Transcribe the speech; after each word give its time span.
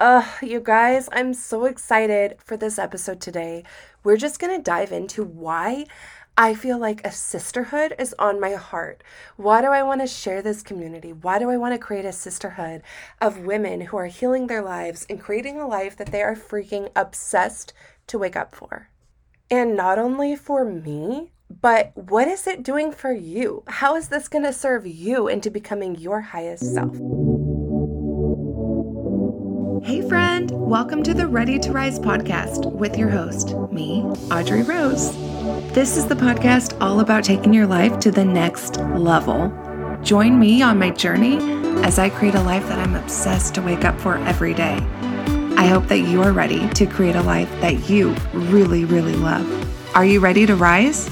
Uh, 0.00 0.24
you 0.40 0.60
guys, 0.60 1.10
I'm 1.12 1.34
so 1.34 1.66
excited 1.66 2.38
for 2.42 2.56
this 2.56 2.78
episode 2.78 3.20
today. 3.20 3.64
We're 4.02 4.16
just 4.16 4.40
going 4.40 4.56
to 4.56 4.62
dive 4.62 4.92
into 4.92 5.22
why 5.22 5.84
I 6.38 6.54
feel 6.54 6.78
like 6.78 7.06
a 7.06 7.12
sisterhood 7.12 7.94
is 7.98 8.14
on 8.18 8.40
my 8.40 8.52
heart. 8.52 9.04
Why 9.36 9.60
do 9.60 9.66
I 9.66 9.82
want 9.82 10.00
to 10.00 10.06
share 10.06 10.40
this 10.40 10.62
community? 10.62 11.12
Why 11.12 11.38
do 11.38 11.50
I 11.50 11.58
want 11.58 11.74
to 11.74 11.78
create 11.78 12.06
a 12.06 12.12
sisterhood 12.12 12.80
of 13.20 13.40
women 13.44 13.82
who 13.82 13.98
are 13.98 14.06
healing 14.06 14.46
their 14.46 14.62
lives 14.62 15.04
and 15.10 15.20
creating 15.20 15.60
a 15.60 15.68
life 15.68 15.98
that 15.98 16.10
they 16.10 16.22
are 16.22 16.34
freaking 16.34 16.90
obsessed 16.96 17.74
to 18.06 18.16
wake 18.16 18.36
up 18.36 18.54
for? 18.54 18.88
And 19.50 19.76
not 19.76 19.98
only 19.98 20.34
for 20.34 20.64
me, 20.64 21.32
but 21.60 21.92
what 21.94 22.26
is 22.26 22.46
it 22.46 22.62
doing 22.62 22.90
for 22.90 23.12
you? 23.12 23.64
How 23.66 23.96
is 23.96 24.08
this 24.08 24.28
going 24.28 24.44
to 24.44 24.52
serve 24.54 24.86
you 24.86 25.28
into 25.28 25.50
becoming 25.50 25.94
your 25.96 26.22
highest 26.22 26.72
self? 26.72 26.96
Hey, 29.82 30.06
friend, 30.06 30.50
welcome 30.50 31.02
to 31.04 31.14
the 31.14 31.26
Ready 31.26 31.58
to 31.60 31.72
Rise 31.72 31.98
podcast 31.98 32.70
with 32.70 32.98
your 32.98 33.08
host, 33.08 33.54
me, 33.72 34.02
Audrey 34.30 34.62
Rose. 34.62 35.16
This 35.72 35.96
is 35.96 36.06
the 36.06 36.14
podcast 36.14 36.76
all 36.80 37.00
about 37.00 37.24
taking 37.24 37.54
your 37.54 37.66
life 37.66 37.98
to 38.00 38.10
the 38.10 38.24
next 38.24 38.76
level. 38.78 39.52
Join 40.02 40.38
me 40.38 40.60
on 40.60 40.78
my 40.78 40.90
journey 40.90 41.38
as 41.82 41.98
I 41.98 42.10
create 42.10 42.34
a 42.34 42.42
life 42.42 42.68
that 42.68 42.78
I'm 42.78 42.94
obsessed 42.94 43.54
to 43.54 43.62
wake 43.62 43.84
up 43.84 43.98
for 44.00 44.18
every 44.18 44.52
day. 44.52 44.76
I 45.56 45.66
hope 45.66 45.86
that 45.88 46.00
you 46.00 46.22
are 46.22 46.32
ready 46.32 46.68
to 46.68 46.86
create 46.86 47.16
a 47.16 47.22
life 47.22 47.50
that 47.60 47.88
you 47.88 48.14
really, 48.32 48.84
really 48.84 49.16
love. 49.16 49.96
Are 49.96 50.04
you 50.04 50.20
ready 50.20 50.46
to 50.46 50.56
rise? 50.56 51.08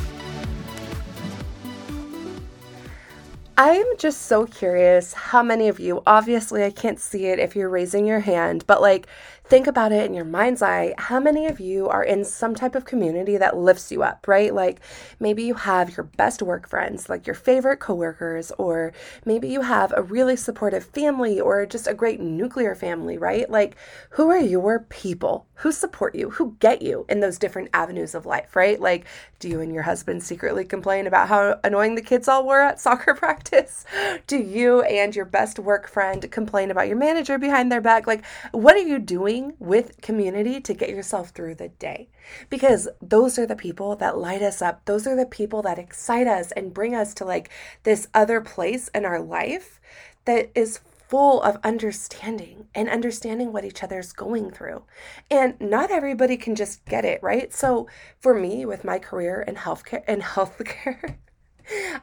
I'm 3.60 3.96
just 3.96 4.22
so 4.22 4.46
curious 4.46 5.12
how 5.12 5.42
many 5.42 5.66
of 5.66 5.80
you, 5.80 6.00
obviously, 6.06 6.62
I 6.62 6.70
can't 6.70 7.00
see 7.00 7.26
it 7.26 7.40
if 7.40 7.56
you're 7.56 7.68
raising 7.68 8.06
your 8.06 8.20
hand, 8.20 8.64
but 8.68 8.80
like 8.80 9.08
think 9.48 9.66
about 9.66 9.92
it 9.92 10.04
in 10.04 10.12
your 10.12 10.26
mind's 10.26 10.60
eye. 10.60 10.94
How 10.98 11.18
many 11.18 11.46
of 11.46 11.58
you 11.58 11.88
are 11.88 12.04
in 12.04 12.22
some 12.24 12.54
type 12.54 12.74
of 12.74 12.84
community 12.84 13.38
that 13.38 13.56
lifts 13.56 13.90
you 13.90 14.02
up, 14.02 14.28
right? 14.28 14.52
Like 14.52 14.80
maybe 15.20 15.42
you 15.42 15.54
have 15.54 15.96
your 15.96 16.04
best 16.04 16.42
work 16.42 16.68
friends, 16.68 17.08
like 17.08 17.26
your 17.26 17.34
favorite 17.34 17.78
coworkers, 17.78 18.52
or 18.58 18.92
maybe 19.24 19.48
you 19.48 19.62
have 19.62 19.92
a 19.96 20.02
really 20.02 20.36
supportive 20.36 20.84
family 20.84 21.40
or 21.40 21.64
just 21.64 21.86
a 21.86 21.94
great 21.94 22.20
nuclear 22.20 22.74
family, 22.74 23.16
right? 23.16 23.48
Like 23.48 23.76
who 24.10 24.28
are 24.28 24.38
your 24.38 24.80
people? 24.90 25.46
Who 25.54 25.72
support 25.72 26.14
you? 26.14 26.30
Who 26.30 26.56
get 26.60 26.82
you 26.82 27.06
in 27.08 27.20
those 27.20 27.38
different 27.38 27.70
avenues 27.72 28.14
of 28.14 28.26
life, 28.26 28.54
right? 28.54 28.78
Like 28.78 29.06
do 29.38 29.48
you 29.48 29.60
and 29.60 29.72
your 29.72 29.84
husband 29.84 30.22
secretly 30.22 30.64
complain 30.64 31.06
about 31.06 31.28
how 31.28 31.58
annoying 31.64 31.94
the 31.94 32.02
kids 32.02 32.28
all 32.28 32.46
were 32.46 32.60
at 32.60 32.80
soccer 32.88 33.14
practice? 33.14 33.86
Do 34.26 34.36
you 34.36 34.82
and 34.82 35.16
your 35.16 35.24
best 35.24 35.58
work 35.58 35.88
friend 35.88 36.30
complain 36.30 36.70
about 36.70 36.88
your 36.88 36.96
manager 36.96 37.38
behind 37.38 37.72
their 37.72 37.80
back? 37.80 38.06
Like 38.06 38.26
what 38.52 38.76
are 38.76 38.80
you 38.80 38.98
doing 38.98 39.37
doing 39.38 39.54
with 39.58 40.00
community 40.00 40.60
to 40.60 40.74
get 40.74 40.90
yourself 40.90 41.30
through 41.30 41.54
the 41.54 41.68
day. 41.68 42.08
Because 42.50 42.88
those 43.00 43.38
are 43.38 43.46
the 43.46 43.56
people 43.56 43.96
that 43.96 44.18
light 44.18 44.42
us 44.42 44.62
up. 44.62 44.84
Those 44.84 45.06
are 45.06 45.16
the 45.16 45.26
people 45.26 45.62
that 45.62 45.78
excite 45.78 46.26
us 46.26 46.52
and 46.52 46.74
bring 46.74 46.94
us 46.94 47.14
to 47.14 47.24
like 47.24 47.50
this 47.84 48.08
other 48.14 48.40
place 48.40 48.88
in 48.88 49.04
our 49.04 49.20
life 49.20 49.80
that 50.24 50.50
is 50.54 50.80
full 51.08 51.40
of 51.42 51.56
understanding 51.64 52.66
and 52.74 52.88
understanding 52.88 53.50
what 53.50 53.64
each 53.64 53.82
other's 53.82 54.12
going 54.12 54.50
through. 54.50 54.82
And 55.30 55.58
not 55.58 55.90
everybody 55.90 56.36
can 56.36 56.54
just 56.54 56.84
get 56.84 57.04
it, 57.04 57.22
right? 57.22 57.52
So 57.52 57.88
for 58.20 58.34
me 58.34 58.66
with 58.66 58.84
my 58.84 58.98
career 58.98 59.42
in 59.42 59.54
healthcare 59.54 60.06
in 60.06 60.20
healthcare 60.36 61.16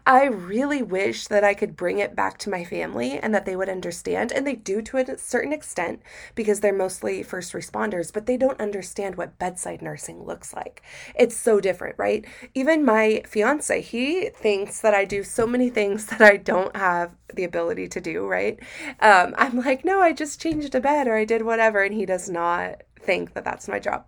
I 0.05 0.25
really 0.25 0.81
wish 0.81 1.27
that 1.27 1.43
I 1.43 1.53
could 1.53 1.75
bring 1.75 1.99
it 1.99 2.15
back 2.15 2.37
to 2.39 2.49
my 2.49 2.63
family 2.63 3.17
and 3.17 3.33
that 3.33 3.45
they 3.45 3.55
would 3.55 3.69
understand. 3.69 4.31
And 4.31 4.45
they 4.45 4.55
do 4.55 4.81
to 4.83 4.97
a 4.97 5.17
certain 5.17 5.53
extent 5.53 6.01
because 6.35 6.59
they're 6.59 6.73
mostly 6.73 7.23
first 7.23 7.53
responders, 7.53 8.13
but 8.13 8.25
they 8.25 8.37
don't 8.37 8.59
understand 8.59 9.15
what 9.15 9.39
bedside 9.39 9.81
nursing 9.81 10.23
looks 10.23 10.53
like. 10.53 10.81
It's 11.15 11.35
so 11.35 11.59
different, 11.59 11.95
right? 11.97 12.25
Even 12.53 12.85
my 12.85 13.23
fiance, 13.27 13.81
he 13.81 14.29
thinks 14.29 14.81
that 14.81 14.93
I 14.93 15.05
do 15.05 15.23
so 15.23 15.47
many 15.47 15.69
things 15.69 16.05
that 16.07 16.21
I 16.21 16.37
don't 16.37 16.75
have 16.75 17.11
the 17.33 17.43
ability 17.43 17.87
to 17.89 18.01
do, 18.01 18.25
right? 18.27 18.59
Um, 18.99 19.33
I'm 19.37 19.59
like, 19.59 19.83
no, 19.83 19.99
I 20.01 20.13
just 20.13 20.41
changed 20.41 20.75
a 20.75 20.79
bed 20.79 21.07
or 21.07 21.15
I 21.15 21.25
did 21.25 21.41
whatever. 21.43 21.83
And 21.83 21.93
he 21.93 22.05
does 22.05 22.29
not 22.29 22.83
think 23.05 23.33
that 23.33 23.43
that's 23.45 23.67
my 23.67 23.79
job. 23.79 24.05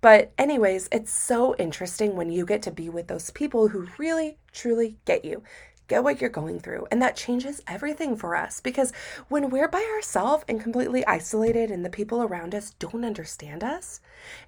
But, 0.00 0.32
anyways, 0.38 0.88
it's 0.92 1.12
so 1.12 1.54
interesting 1.56 2.14
when 2.14 2.30
you 2.30 2.44
get 2.46 2.62
to 2.62 2.70
be 2.70 2.88
with 2.88 3.08
those 3.08 3.30
people 3.30 3.68
who 3.68 3.88
really, 3.98 4.38
truly 4.52 4.96
get 5.04 5.24
you, 5.24 5.42
get 5.88 6.04
what 6.04 6.20
you're 6.20 6.30
going 6.30 6.60
through. 6.60 6.86
And 6.90 7.00
that 7.02 7.16
changes 7.16 7.62
everything 7.66 8.16
for 8.16 8.36
us 8.36 8.60
because 8.60 8.92
when 9.28 9.50
we're 9.50 9.68
by 9.68 9.84
ourselves 9.94 10.44
and 10.48 10.60
completely 10.60 11.06
isolated 11.06 11.70
and 11.70 11.84
the 11.84 11.90
people 11.90 12.22
around 12.22 12.54
us 12.54 12.70
don't 12.78 13.04
understand 13.04 13.62
us, 13.64 14.00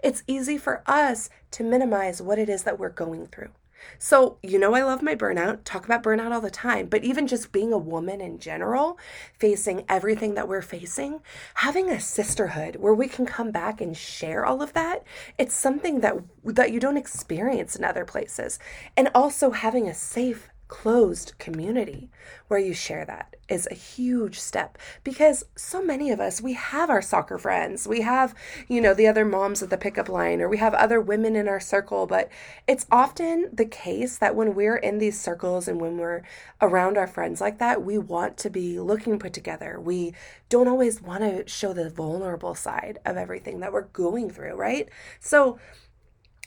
it's 0.02 0.22
easy 0.26 0.58
for 0.58 0.82
us 0.86 1.28
to 1.52 1.64
minimize 1.64 2.22
what 2.22 2.38
it 2.38 2.48
is 2.48 2.62
that 2.62 2.78
we're 2.78 2.88
going 2.88 3.26
through. 3.26 3.50
So, 3.98 4.38
you 4.42 4.59
know, 4.59 4.75
I 4.75 4.82
love 4.82 5.03
my 5.03 5.14
burnout, 5.14 5.60
talk 5.64 5.84
about 5.84 6.03
burnout 6.03 6.32
all 6.32 6.41
the 6.41 6.50
time, 6.50 6.87
but 6.87 7.04
even 7.04 7.26
just 7.26 7.53
being 7.53 7.72
a 7.72 7.78
woman 7.78 8.20
in 8.20 8.38
general, 8.38 8.98
facing 9.38 9.84
everything 9.88 10.34
that 10.34 10.48
we're 10.48 10.62
facing, 10.62 11.20
having 11.54 11.91
a 11.91 12.00
sisterhood 12.00 12.76
where 12.76 12.94
we 12.94 13.09
can 13.09 13.26
come 13.26 13.50
back 13.50 13.81
and 13.81 13.97
share 13.97 14.44
all 14.44 14.62
of 14.62 14.72
that, 14.75 15.04
it's 15.38 15.54
something 15.54 16.00
that 16.00 16.16
that 16.44 16.72
you 16.72 16.81
don't 16.81 16.97
experience 16.97 17.76
in 17.76 17.84
other 17.84 18.04
places. 18.04 18.59
And 18.97 19.10
also 19.15 19.50
having 19.50 19.88
a 19.88 19.94
safe 19.94 20.50
closed 20.69 21.32
community 21.38 22.10
where 22.49 22.59
you 22.59 22.75
share 22.75 23.04
that 23.04 23.37
is 23.49 23.69
a 23.71 23.75
huge 23.75 24.38
step 24.41 24.77
because 25.04 25.44
so 25.54 25.81
many 25.82 26.10
of 26.10 26.19
us 26.19 26.41
we 26.41 26.54
have 26.54 26.91
our 26.91 27.03
soccer 27.03 27.38
friends. 27.38 27.87
We 27.87 28.00
have 28.00 28.34
you 28.69 28.81
know 28.81 28.93
the 28.93 29.06
other 29.06 29.25
moms 29.25 29.62
at 29.62 29.71
the 29.71 29.77
pickup 29.77 30.09
line 30.09 30.41
or 30.41 30.49
we 30.49 30.56
have 30.59 30.75
other 30.75 31.00
women 31.00 31.37
in 31.37 31.47
our 31.47 31.60
circle 31.60 32.06
but 32.06 32.28
it's 32.66 32.87
often 32.91 33.49
the 33.53 33.65
case 33.65 34.19
that 34.19 34.34
when 34.34 34.54
we're 34.54 34.77
in 34.77 34.99
these 34.99 35.21
circles 35.21 35.69
and 35.69 35.81
when 35.81 35.99
we're 35.99 36.22
around 36.60 36.98
our 36.98 37.06
friends 37.06 37.41
like 37.41 37.59
that 37.59 37.83
we 37.83 37.98
want 37.98 38.37
to 38.38 38.50
be 38.50 38.81
looking 38.81 39.19
put 39.19 39.33
together. 39.33 39.78
We 39.81 40.15
don't 40.48 40.69
always 40.69 41.00
want 41.00 41.22
to 41.22 41.48
show 41.48 41.72
the 41.72 41.91
vulnerable 41.91 42.54
side 42.54 42.98
of 43.04 43.16
everything 43.16 43.60
that 43.60 43.72
we're 43.72 43.83
going 43.83 44.31
through 44.31 44.56
right? 44.56 44.88
So 45.21 45.59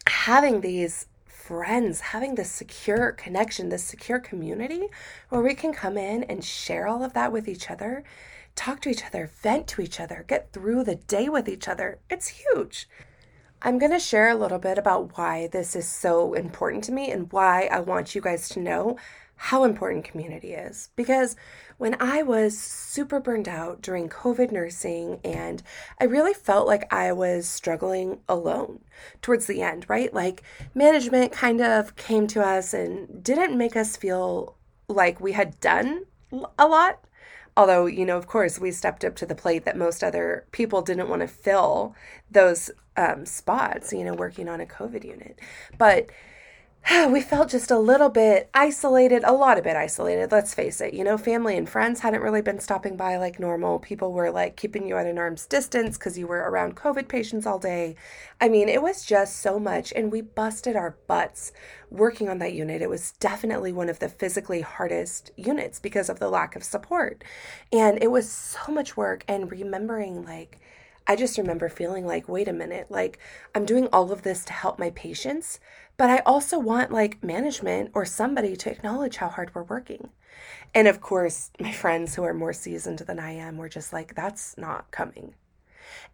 having 0.08 0.62
these 0.62 1.06
friends, 1.50 2.00
having 2.00 2.36
this 2.36 2.52
secure 2.52 3.12
connection, 3.12 3.70
this 3.70 3.84
secure 3.84 4.20
community 4.20 4.88
where 5.30 5.42
we 5.42 5.56
can 5.56 5.74
come 5.74 5.98
in 5.98 6.22
and 6.26 6.46
share 6.46 6.88
all 6.88 7.04
of 7.04 7.14
that 7.14 7.32
with 7.32 7.48
each 7.48 7.72
other, 7.72 8.04
talk 8.56 8.80
to 8.80 8.88
each 8.88 9.04
other, 9.04 9.32
vent 9.42 9.66
to 9.66 9.82
each 9.82 10.00
other, 10.00 10.24
get 10.28 10.54
through 10.54 10.84
the 10.84 10.94
day 10.94 11.28
with 11.28 11.50
each 11.50 11.68
other. 11.68 11.98
It's 12.08 12.28
huge. 12.28 12.88
I'm 13.64 13.80
going 13.80 13.92
to 13.92 14.00
share 14.00 14.30
a 14.30 14.36
little 14.36 14.60
bit 14.60 14.78
about 14.78 15.18
why 15.18 15.48
this 15.52 15.76
is 15.76 15.88
so 15.88 16.36
important 16.36 16.84
to 16.84 16.92
me 16.92 17.10
and 17.12 17.34
why 17.34 17.68
I 17.72 17.80
want 17.80 18.14
you 18.14 18.22
guys 18.22 18.48
to 18.50 18.60
know 18.60 18.98
how 19.42 19.64
important 19.64 20.04
community 20.04 20.52
is. 20.52 20.90
Because 20.98 21.38
when 21.78 21.96
I 22.02 22.24
was 22.24 22.60
super 22.60 23.22
burned 23.22 23.48
out 23.48 23.82
during 23.82 24.10
COVID 24.10 24.52
nursing, 24.52 25.22
and 25.24 25.64
I 25.98 26.04
really 26.04 26.34
felt 26.34 26.68
like 26.68 26.94
I 26.94 27.14
was 27.14 27.48
struggling 27.48 28.20
alone 28.28 28.82
towards 29.22 29.48
the 29.48 29.62
end, 29.62 29.86
right? 29.88 30.14
Like 30.14 30.44
management 30.76 31.32
kind 31.32 31.62
of 31.62 31.96
came 31.96 32.28
to 32.28 32.42
us 32.42 32.74
and 32.74 33.24
didn't 33.24 33.58
make 33.58 33.78
us 33.78 33.96
feel 33.96 34.58
like 34.90 35.22
we 35.22 35.32
had 35.32 35.58
done 35.62 36.04
a 36.58 36.68
lot. 36.68 37.00
Although, 37.56 37.86
you 37.86 38.06
know, 38.06 38.18
of 38.18 38.28
course, 38.28 38.60
we 38.60 38.72
stepped 38.72 39.06
up 39.06 39.16
to 39.16 39.26
the 39.26 39.36
plate 39.36 39.64
that 39.64 39.78
most 39.78 40.04
other 40.04 40.48
people 40.52 40.82
didn't 40.82 41.08
want 41.08 41.22
to 41.22 41.30
fill 41.30 41.96
those 42.30 42.72
um, 42.98 43.26
spots, 43.26 43.94
you 43.94 44.04
know, 44.04 44.14
working 44.14 44.50
on 44.50 44.60
a 44.60 44.66
COVID 44.66 45.06
unit. 45.06 45.40
But 45.78 46.10
we 47.10 47.22
felt 47.22 47.50
just 47.50 47.70
a 47.70 47.78
little 47.78 48.10
bit 48.10 48.50
isolated, 48.54 49.24
a 49.24 49.32
lot 49.32 49.58
of 49.58 49.64
bit 49.64 49.76
isolated, 49.76 50.32
let's 50.32 50.54
face 50.54 50.82
it. 50.82 50.94
You 50.94 51.04
know, 51.04 51.18
family 51.18 51.56
and 51.56 51.70
friends 51.70 52.00
hadn't 52.00 52.22
really 52.22 52.42
been 52.42 52.60
stopping 52.60 52.96
by 52.96 53.18
like 53.18 53.40
normal. 53.40 53.80
People 53.80 54.12
were 54.12 54.32
like 54.32 54.56
keeping 54.56 54.88
you 54.88 54.98
at 54.98 55.06
an 55.06 55.20
arm's 55.20 55.46
distance 55.46 55.98
because 55.98 56.18
you 56.18 56.26
were 56.26 56.38
around 56.40 56.76
COVID 56.76 57.08
patients 57.08 57.46
all 57.46 57.60
day. 57.60 57.96
I 58.42 58.50
mean, 58.50 58.70
it 58.70 58.82
was 58.82 59.06
just 59.06 59.38
so 59.38 59.60
much, 59.60 59.94
and 59.96 60.12
we 60.12 60.22
busted 60.22 60.76
our 60.76 60.96
butts 61.06 61.52
working 61.92 62.28
on 62.28 62.40
that 62.40 62.54
unit. 62.54 62.82
It 62.82 62.90
was 62.90 63.12
definitely 63.20 63.72
one 63.72 63.90
of 63.90 64.00
the 64.00 64.10
physically 64.10 64.62
hardest 64.62 65.32
units 65.36 65.80
because 65.80 66.10
of 66.10 66.20
the 66.20 66.30
lack 66.30 66.56
of 66.56 66.64
support. 66.64 67.24
And 67.72 68.02
it 68.02 68.10
was 68.12 68.32
so 68.32 68.72
much 68.72 68.98
work, 68.98 69.24
and 69.28 69.52
remembering 69.52 70.24
like, 70.26 70.60
I 71.10 71.16
just 71.16 71.40
remember 71.40 71.70
feeling 71.70 72.06
like, 72.06 72.30
wait 72.30 72.48
a 72.48 72.54
minute, 72.54 72.92
like 72.92 73.18
I'm 73.56 73.66
doing 73.66 73.88
all 73.92 74.12
of 74.12 74.22
this 74.22 74.46
to 74.46 74.54
help 74.54 74.78
my 74.78 74.92
patients, 74.92 75.60
but 75.98 76.08
I 76.08 76.20
also 76.20 76.60
want 76.60 76.92
like 76.92 77.24
management 77.24 77.90
or 77.96 78.06
somebody 78.06 78.56
to 78.58 78.70
acknowledge 78.70 79.16
how 79.16 79.28
hard 79.28 79.56
we're 79.56 79.64
working. 79.64 80.10
And 80.76 80.88
of 80.88 81.02
course, 81.02 81.50
my 81.60 81.72
friends 81.72 82.14
who 82.14 82.24
are 82.24 82.34
more 82.36 82.54
seasoned 82.54 83.00
than 83.00 83.20
I 83.20 83.32
am 83.32 83.58
were 83.58 83.70
just 83.70 83.92
like, 83.92 84.14
that's 84.14 84.56
not 84.56 84.92
coming. 84.92 85.34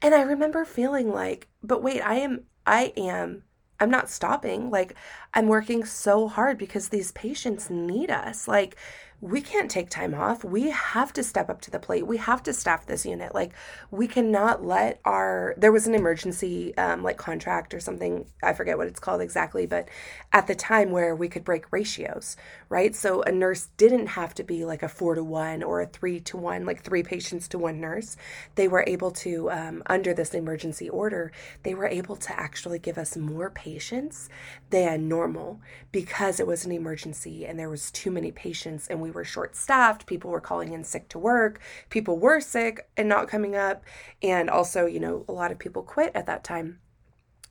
And 0.01 0.15
I 0.15 0.21
remember 0.21 0.63
feeling 0.63 1.11
like, 1.11 1.49
but 1.61 1.83
wait, 1.83 1.99
I 1.99 2.15
am, 2.15 2.45
I 2.65 2.93
am, 2.95 3.43
I'm 3.81 3.89
not 3.89 4.09
stopping. 4.09 4.69
Like, 4.69 4.95
I'm 5.33 5.47
working 5.47 5.83
so 5.83 6.29
hard 6.29 6.57
because 6.57 6.87
these 6.87 7.11
patients 7.11 7.69
need 7.69 8.09
us. 8.09 8.47
Like, 8.47 8.77
we 9.21 9.41
can't 9.41 9.71
take 9.71 9.89
time 9.89 10.13
off. 10.13 10.43
We 10.43 10.69
have 10.69 11.13
to 11.13 11.23
step 11.23 11.49
up 11.49 11.61
to 11.61 11.71
the 11.71 11.79
plate. 11.79 12.05
We 12.05 12.17
have 12.17 12.43
to 12.43 12.53
staff 12.53 12.85
this 12.85 13.05
unit. 13.05 13.33
Like, 13.33 13.53
we 13.89 14.07
cannot 14.07 14.63
let 14.63 14.99
our, 15.05 15.55
there 15.57 15.71
was 15.71 15.87
an 15.87 15.95
emergency, 15.95 16.77
um, 16.77 17.01
like 17.01 17.17
contract 17.17 17.73
or 17.73 17.79
something. 17.79 18.25
I 18.43 18.53
forget 18.53 18.77
what 18.77 18.87
it's 18.87 18.99
called 18.99 19.21
exactly, 19.21 19.65
but 19.65 19.87
at 20.33 20.47
the 20.47 20.55
time 20.55 20.91
where 20.91 21.15
we 21.15 21.29
could 21.29 21.45
break 21.45 21.71
ratios, 21.71 22.35
right? 22.69 22.93
So 22.93 23.21
a 23.23 23.31
nurse 23.31 23.69
didn't 23.77 24.07
have 24.07 24.33
to 24.35 24.43
be 24.43 24.65
like 24.65 24.83
a 24.83 24.89
four 24.89 25.15
to 25.15 25.23
one 25.23 25.63
or 25.63 25.81
a 25.81 25.87
three 25.87 26.19
to 26.19 26.37
one, 26.37 26.65
like 26.65 26.83
three 26.83 27.03
patients 27.03 27.47
to 27.49 27.57
one 27.57 27.79
nurse. 27.79 28.17
They 28.55 28.67
were 28.67 28.83
able 28.85 29.11
to, 29.11 29.49
um, 29.49 29.81
under 29.87 30.13
this 30.13 30.33
emergency 30.33 30.89
order, 30.89 31.31
they 31.63 31.73
were 31.73 31.87
able 31.87 32.17
to 32.17 32.39
actually 32.39 32.79
give 32.79 32.97
us 32.97 33.15
more 33.15 33.49
patients 33.49 34.29
than 34.69 35.07
normal 35.07 35.61
because 35.91 36.39
it 36.39 36.47
was 36.47 36.65
an 36.65 36.71
emergency 36.73 37.45
and 37.45 37.57
there 37.57 37.69
was 37.69 37.89
too 37.91 38.11
many 38.11 38.31
patients 38.31 38.87
and 38.87 39.01
we 39.01 39.04
were 39.11 39.23
short 39.23 39.55
staffed. 39.55 40.05
People 40.05 40.31
were 40.31 40.41
calling 40.41 40.73
in 40.73 40.83
sick 40.83 41.09
to 41.09 41.19
work. 41.19 41.59
People 41.89 42.17
were 42.17 42.39
sick 42.39 42.89
and 42.97 43.07
not 43.09 43.27
coming 43.27 43.55
up. 43.55 43.83
And 44.21 44.49
also, 44.49 44.85
you 44.85 44.99
know, 44.99 45.25
a 45.27 45.31
lot 45.31 45.51
of 45.51 45.59
people 45.59 45.83
quit 45.83 46.11
at 46.15 46.25
that 46.25 46.43
time. 46.43 46.79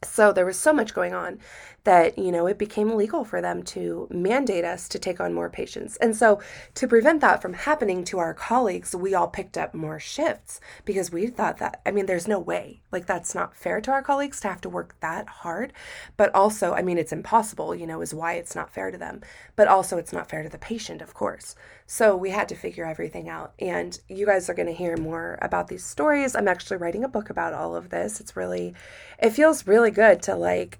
So 0.02 0.32
there 0.32 0.46
was 0.46 0.58
so 0.58 0.72
much 0.72 0.94
going 0.94 1.14
on 1.14 1.38
that, 1.84 2.18
you 2.18 2.32
know, 2.32 2.46
it 2.46 2.58
became 2.58 2.96
legal 2.96 3.24
for 3.24 3.40
them 3.40 3.62
to 3.62 4.08
mandate 4.10 4.64
us 4.64 4.88
to 4.88 4.98
take 4.98 5.20
on 5.20 5.34
more 5.34 5.50
patients. 5.50 5.96
And 5.98 6.16
so 6.16 6.40
to 6.74 6.88
prevent 6.88 7.20
that 7.20 7.42
from 7.42 7.52
happening 7.52 8.04
to 8.04 8.18
our 8.18 8.34
colleagues, 8.34 8.94
we 8.94 9.14
all 9.14 9.28
picked 9.28 9.56
up 9.58 9.74
more 9.74 10.00
shifts 10.00 10.60
because 10.84 11.12
we 11.12 11.26
thought 11.26 11.58
that, 11.58 11.82
I 11.84 11.90
mean, 11.90 12.06
there's 12.06 12.26
no 12.26 12.38
way. 12.38 12.80
Like, 12.90 13.06
that's 13.06 13.34
not 13.34 13.54
fair 13.54 13.80
to 13.82 13.90
our 13.90 14.02
colleagues 14.02 14.40
to 14.40 14.48
have 14.48 14.62
to 14.62 14.68
work 14.68 14.96
that 15.00 15.28
hard. 15.28 15.72
But 16.16 16.34
also, 16.34 16.72
I 16.72 16.82
mean, 16.82 16.96
it's 16.96 17.12
impossible, 17.12 17.74
you 17.74 17.86
know, 17.86 18.00
is 18.00 18.14
why 18.14 18.34
it's 18.34 18.54
not 18.54 18.72
fair 18.72 18.90
to 18.90 18.98
them. 18.98 19.20
But 19.54 19.68
also, 19.68 19.98
it's 19.98 20.12
not 20.12 20.28
fair 20.28 20.42
to 20.42 20.48
the 20.48 20.58
patient, 20.58 21.02
of 21.02 21.12
course. 21.12 21.54
So 21.86 22.16
we 22.16 22.30
had 22.30 22.48
to 22.48 22.54
figure 22.54 22.86
everything 22.86 23.28
out. 23.28 23.52
And 23.58 23.98
you 24.08 24.24
guys 24.24 24.48
are 24.48 24.54
going 24.54 24.68
to 24.68 24.72
hear 24.72 24.96
more 24.96 25.38
about 25.42 25.68
these 25.68 25.84
stories. 25.84 26.34
I'm 26.34 26.48
actually 26.48 26.78
writing 26.78 27.04
a 27.04 27.08
book 27.08 27.28
about 27.28 27.52
all 27.52 27.76
of 27.76 27.90
this. 27.90 28.20
It's 28.20 28.36
really, 28.36 28.74
it 29.18 29.30
feels 29.30 29.66
really 29.66 29.90
good 29.90 30.22
to 30.22 30.34
like 30.34 30.78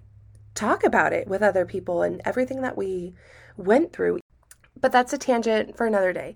talk 0.55 0.85
about 0.85 1.13
it 1.13 1.29
with 1.29 1.43
other 1.43 1.65
people 1.67 2.03
and 2.03 2.21
everything 2.25 2.63
that 2.63 2.77
we 2.77 3.15
went 3.57 3.93
through. 3.93 4.21
But 4.81 4.93
that's 4.93 5.13
a 5.13 5.19
tangent 5.19 5.77
for 5.77 5.87
another 5.87 6.13
day. 6.13 6.35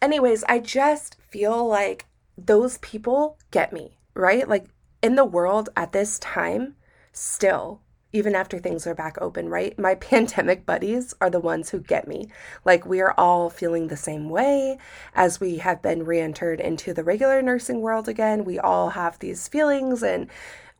Anyways, 0.00 0.44
I 0.44 0.58
just 0.58 1.16
feel 1.20 1.66
like 1.66 2.06
those 2.36 2.78
people 2.78 3.38
get 3.50 3.72
me, 3.72 3.98
right? 4.14 4.48
Like 4.48 4.66
in 5.02 5.16
the 5.16 5.24
world 5.24 5.68
at 5.76 5.92
this 5.92 6.18
time, 6.18 6.76
still, 7.12 7.80
even 8.14 8.34
after 8.34 8.58
things 8.58 8.86
are 8.86 8.94
back 8.94 9.18
open, 9.20 9.48
right? 9.48 9.78
My 9.78 9.94
pandemic 10.10 10.64
buddies 10.64 11.14
are 11.20 11.28
the 11.28 11.40
ones 11.40 11.70
who 11.70 11.80
get 11.80 12.08
me. 12.08 12.28
Like, 12.64 12.86
we 12.86 13.00
are 13.00 13.14
all 13.18 13.50
feeling 13.50 13.88
the 13.88 13.96
same 13.96 14.30
way 14.30 14.78
as 15.14 15.40
we 15.40 15.58
have 15.58 15.82
been 15.82 16.04
re 16.04 16.20
entered 16.20 16.60
into 16.60 16.94
the 16.94 17.04
regular 17.04 17.42
nursing 17.42 17.80
world 17.80 18.08
again. 18.08 18.44
We 18.44 18.58
all 18.58 18.90
have 18.90 19.18
these 19.18 19.48
feelings 19.48 20.02
and 20.02 20.28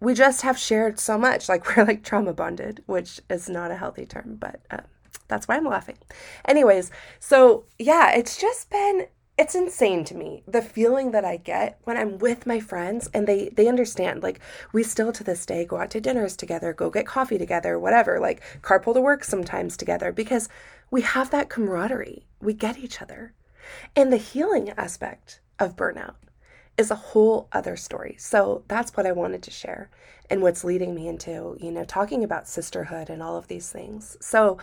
we 0.05 0.15
just 0.15 0.43
have 0.43 0.59
shared 0.59 1.01
so 1.01 1.19
much. 1.19 1.49
Like 1.49 1.65
we're 1.77 1.85
like 1.85 2.05
trauma 2.05 2.33
bonded, 2.33 2.83
which 2.87 3.21
is 3.29 3.49
not 3.49 3.71
a 3.71 3.77
healthy 3.77 4.07
term, 4.07 4.37
but 4.39 4.61
uh, 4.71 4.81
that's 5.29 5.49
why 5.49 5.57
I'm 5.57 5.65
laughing. 5.65 5.99
Anyways, 6.45 6.91
so 7.19 7.65
yeah, 7.79 8.13
it's 8.13 8.41
just 8.41 8.71
been 8.71 9.07
it's 9.37 9.57
insane 9.57 10.05
to 10.05 10.15
me 10.15 10.45
the 10.47 10.63
feeling 10.63 11.11
that 11.11 11.25
I 11.25 11.39
get 11.39 11.81
when 11.83 11.97
I'm 11.97 12.19
with 12.19 12.47
my 12.47 12.61
friends 12.61 13.11
and 13.13 13.27
they 13.27 13.49
they 13.49 13.67
understand 13.67 14.23
like 14.23 14.39
we 14.73 14.85
still 14.85 15.11
to 15.11 15.25
this 15.25 15.45
day 15.45 15.65
go 15.65 15.79
out 15.79 15.91
to 15.91 16.01
dinners 16.01 16.37
together, 16.37 16.73
go 16.73 16.91
get 16.91 17.07
coffee 17.07 17.39
together, 17.39 17.79
whatever, 17.79 18.21
like 18.21 18.43
carpool 18.63 18.95
to 18.95 19.01
work 19.01 19.25
sometimes 19.25 19.77
together 19.77 20.13
because 20.13 20.49
we 20.91 21.01
have 21.01 21.31
that 21.31 21.49
camaraderie. 21.49 22.27
We 22.41 22.53
get 22.53 22.79
each 22.79 23.01
other. 23.03 23.33
And 23.97 24.13
the 24.13 24.19
healing 24.19 24.71
aspect 24.77 25.41
of 25.59 25.75
burnout 25.75 26.17
is 26.77 26.91
a 26.91 26.97
whole 26.97 27.49
other 27.53 27.77
story. 27.77 28.17
So 28.19 28.65
that's 28.69 28.97
what 28.97 29.07
I 29.07 29.13
wanted 29.13 29.43
to 29.45 29.51
share 29.51 29.91
and 30.31 30.43
what's 30.43 30.65
leading 30.65 30.95
me 30.95 31.07
into, 31.09 31.57
you 31.61 31.71
know, 31.71 31.85
talking 31.85 32.25
about 32.25 32.49
sisterhood 32.49 33.11
and 33.11 33.23
all 33.23 33.37
of 33.37 33.49
these 33.49 33.71
things. 33.71 34.17
So 34.21 34.59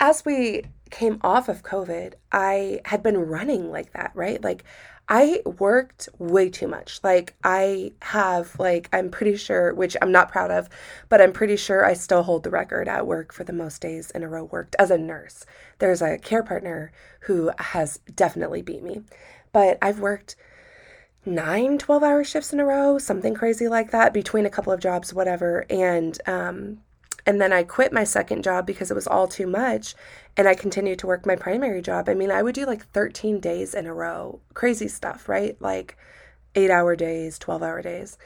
as 0.00 0.24
we 0.24 0.64
came 0.90 1.18
off 1.22 1.48
of 1.48 1.62
COVID, 1.62 2.14
I 2.32 2.80
had 2.84 3.02
been 3.02 3.18
running 3.18 3.70
like 3.70 3.92
that, 3.92 4.10
right? 4.14 4.42
Like 4.42 4.64
I 5.08 5.42
worked 5.44 6.08
way 6.18 6.48
too 6.48 6.66
much. 6.66 7.00
Like 7.02 7.34
I 7.44 7.92
have 8.02 8.58
like 8.58 8.88
I'm 8.92 9.10
pretty 9.10 9.36
sure 9.36 9.74
which 9.74 9.96
I'm 10.00 10.12
not 10.12 10.32
proud 10.32 10.50
of, 10.50 10.68
but 11.08 11.20
I'm 11.20 11.32
pretty 11.32 11.56
sure 11.56 11.84
I 11.84 11.92
still 11.92 12.22
hold 12.22 12.42
the 12.42 12.50
record 12.50 12.88
at 12.88 13.06
work 13.06 13.32
for 13.32 13.44
the 13.44 13.52
most 13.52 13.82
days 13.82 14.10
in 14.10 14.22
a 14.22 14.28
row 14.28 14.44
worked 14.44 14.76
as 14.78 14.90
a 14.90 14.98
nurse. 14.98 15.44
There's 15.78 16.00
a 16.00 16.18
care 16.18 16.42
partner 16.42 16.90
who 17.20 17.50
has 17.58 17.98
definitely 18.14 18.62
beat 18.62 18.82
me. 18.82 19.02
But 19.52 19.78
I've 19.82 20.00
worked 20.00 20.36
nine 21.26 21.78
12 21.78 22.02
hour 22.02 22.24
shifts 22.24 22.52
in 22.52 22.60
a 22.60 22.64
row, 22.64 22.98
something 22.98 23.34
crazy 23.34 23.68
like 23.68 23.90
that, 23.90 24.12
between 24.12 24.46
a 24.46 24.50
couple 24.50 24.72
of 24.72 24.80
jobs, 24.80 25.14
whatever. 25.14 25.64
And, 25.70 26.18
um, 26.26 26.78
and 27.26 27.40
then 27.40 27.52
I 27.52 27.62
quit 27.62 27.92
my 27.92 28.04
second 28.04 28.44
job 28.44 28.66
because 28.66 28.90
it 28.90 28.94
was 28.94 29.06
all 29.06 29.26
too 29.26 29.46
much. 29.46 29.94
And 30.36 30.46
I 30.46 30.54
continued 30.54 30.98
to 31.00 31.06
work 31.06 31.24
my 31.24 31.36
primary 31.36 31.80
job. 31.80 32.08
I 32.08 32.14
mean, 32.14 32.30
I 32.30 32.42
would 32.42 32.54
do 32.54 32.66
like 32.66 32.86
13 32.88 33.40
days 33.40 33.74
in 33.74 33.86
a 33.86 33.94
row. 33.94 34.40
Crazy 34.52 34.88
stuff, 34.88 35.28
right? 35.28 35.56
Like 35.60 35.96
eight 36.54 36.70
hour 36.70 36.96
days, 36.96 37.38
12 37.38 37.62
hour 37.62 37.82
days. 37.82 38.18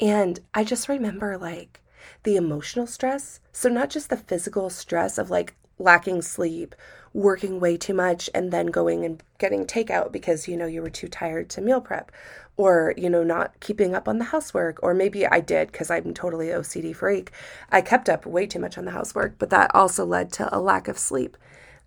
And 0.00 0.40
I 0.54 0.64
just 0.64 0.88
remember 0.88 1.36
like 1.36 1.80
the 2.22 2.36
emotional 2.36 2.86
stress. 2.86 3.40
So, 3.52 3.68
not 3.68 3.90
just 3.90 4.10
the 4.10 4.16
physical 4.16 4.70
stress 4.70 5.18
of 5.18 5.30
like 5.30 5.54
lacking 5.78 6.22
sleep 6.22 6.74
working 7.12 7.60
way 7.60 7.76
too 7.76 7.94
much 7.94 8.28
and 8.34 8.52
then 8.52 8.66
going 8.66 9.04
and 9.04 9.22
getting 9.38 9.66
takeout 9.66 10.12
because 10.12 10.48
you 10.48 10.56
know 10.56 10.66
you 10.66 10.82
were 10.82 10.90
too 10.90 11.08
tired 11.08 11.48
to 11.48 11.60
meal 11.60 11.80
prep 11.80 12.12
or 12.56 12.92
you 12.96 13.08
know 13.08 13.22
not 13.22 13.58
keeping 13.60 13.94
up 13.94 14.08
on 14.08 14.18
the 14.18 14.26
housework 14.26 14.78
or 14.82 14.94
maybe 14.94 15.26
I 15.26 15.40
did 15.40 15.72
cuz 15.72 15.90
I'm 15.90 16.14
totally 16.14 16.48
OCD 16.48 16.94
freak. 16.94 17.30
I 17.70 17.80
kept 17.80 18.08
up 18.08 18.26
way 18.26 18.46
too 18.46 18.58
much 18.58 18.76
on 18.78 18.84
the 18.84 18.90
housework, 18.92 19.34
but 19.38 19.50
that 19.50 19.74
also 19.74 20.04
led 20.04 20.32
to 20.32 20.54
a 20.54 20.60
lack 20.60 20.88
of 20.88 20.98
sleep. 20.98 21.36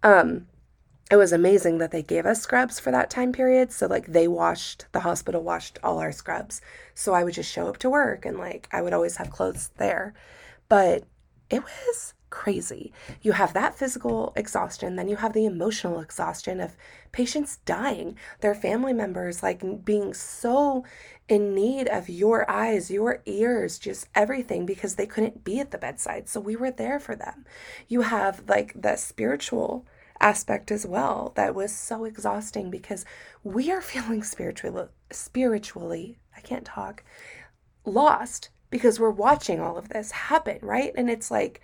Um 0.04 0.48
it 1.12 1.18
was 1.18 1.34
amazing 1.34 1.80
that 1.80 1.92
they 1.92 2.02
gave 2.02 2.26
us 2.26 2.42
scrubs 2.42 2.80
for 2.80 2.90
that 2.92 3.10
time 3.10 3.34
period. 3.34 3.74
So, 3.74 3.86
like, 3.86 4.08
they 4.08 4.30
washed, 4.30 4.86
the 4.94 5.02
hospital 5.02 5.44
washed 5.44 5.78
all 5.84 6.00
our 6.00 6.14
scrubs. 6.14 6.62
So, 6.96 7.14
I 7.14 7.26
would 7.26 7.34
just 7.34 7.52
show 7.52 7.68
up 7.68 7.78
to 7.80 7.90
work 7.90 8.26
and, 8.26 8.38
like, 8.38 8.70
I 8.72 8.82
would 8.82 8.94
always 8.94 9.18
have 9.18 9.30
clothes 9.30 9.72
there. 9.76 10.14
But 10.70 11.04
it 11.50 11.64
was 11.64 12.14
crazy. 12.32 12.92
You 13.22 13.34
have 13.34 13.54
that 13.54 13.76
physical 13.76 14.34
exhaustion, 14.36 14.96
then 14.96 15.08
you 15.08 15.18
have 15.18 15.34
the 15.34 15.46
emotional 15.46 16.00
exhaustion 16.00 16.60
of 16.60 16.76
patients 17.12 17.58
dying, 17.66 18.18
their 18.40 18.56
family 18.56 18.94
members 18.94 19.44
like 19.44 19.86
being 19.86 20.16
so 20.16 20.84
in 21.30 21.54
need 21.54 21.88
of 21.88 22.10
your 22.10 22.50
eyes, 22.50 22.90
your 22.90 23.22
ears, 23.26 23.78
just 23.78 24.08
everything 24.16 24.66
because 24.66 24.96
they 24.96 25.06
couldn't 25.06 25.44
be 25.44 25.60
at 25.60 25.70
the 25.70 25.78
bedside. 25.78 26.28
So 26.28 26.40
we 26.40 26.56
were 26.56 26.72
there 26.72 27.00
for 27.00 27.16
them. 27.16 27.46
You 27.88 28.02
have 28.02 28.44
like 28.48 28.82
the 28.82 28.96
spiritual 28.96 29.86
aspect 30.20 30.72
as 30.72 30.86
well 30.86 31.34
that 31.36 31.56
was 31.56 31.76
so 31.76 32.06
exhausting 32.06 32.70
because 32.72 33.06
we 33.44 33.72
are 33.72 33.82
feeling 33.94 34.24
spiritually 34.24 34.88
spiritually, 35.12 36.18
I 36.36 36.42
can't 36.42 36.66
talk, 36.66 37.04
lost 37.86 38.50
because 38.70 39.00
we're 39.00 39.10
watching 39.10 39.60
all 39.60 39.78
of 39.78 39.90
this 39.90 40.12
happen, 40.12 40.58
right? 40.62 40.94
And 40.96 41.10
it's 41.10 41.30
like 41.30 41.62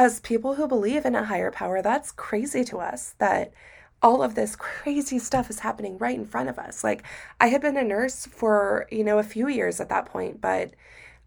as 0.00 0.18
people 0.20 0.54
who 0.54 0.66
believe 0.66 1.04
in 1.04 1.14
a 1.14 1.26
higher 1.26 1.50
power, 1.50 1.82
that's 1.82 2.10
crazy 2.10 2.64
to 2.64 2.78
us 2.78 3.14
that 3.18 3.52
all 4.00 4.22
of 4.22 4.34
this 4.34 4.56
crazy 4.56 5.18
stuff 5.18 5.50
is 5.50 5.58
happening 5.58 5.98
right 5.98 6.16
in 6.16 6.24
front 6.24 6.48
of 6.48 6.58
us. 6.58 6.82
Like 6.82 7.02
I 7.38 7.48
had 7.48 7.60
been 7.60 7.76
a 7.76 7.84
nurse 7.84 8.24
for, 8.24 8.88
you 8.90 9.04
know, 9.04 9.18
a 9.18 9.22
few 9.22 9.46
years 9.46 9.78
at 9.78 9.90
that 9.90 10.06
point, 10.06 10.40
but 10.40 10.70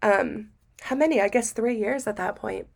um 0.02 0.48
how 0.82 0.96
many? 0.96 1.20
I 1.20 1.28
guess 1.28 1.52
3 1.52 1.78
years 1.78 2.08
at 2.08 2.16
that 2.16 2.34
point. 2.34 2.66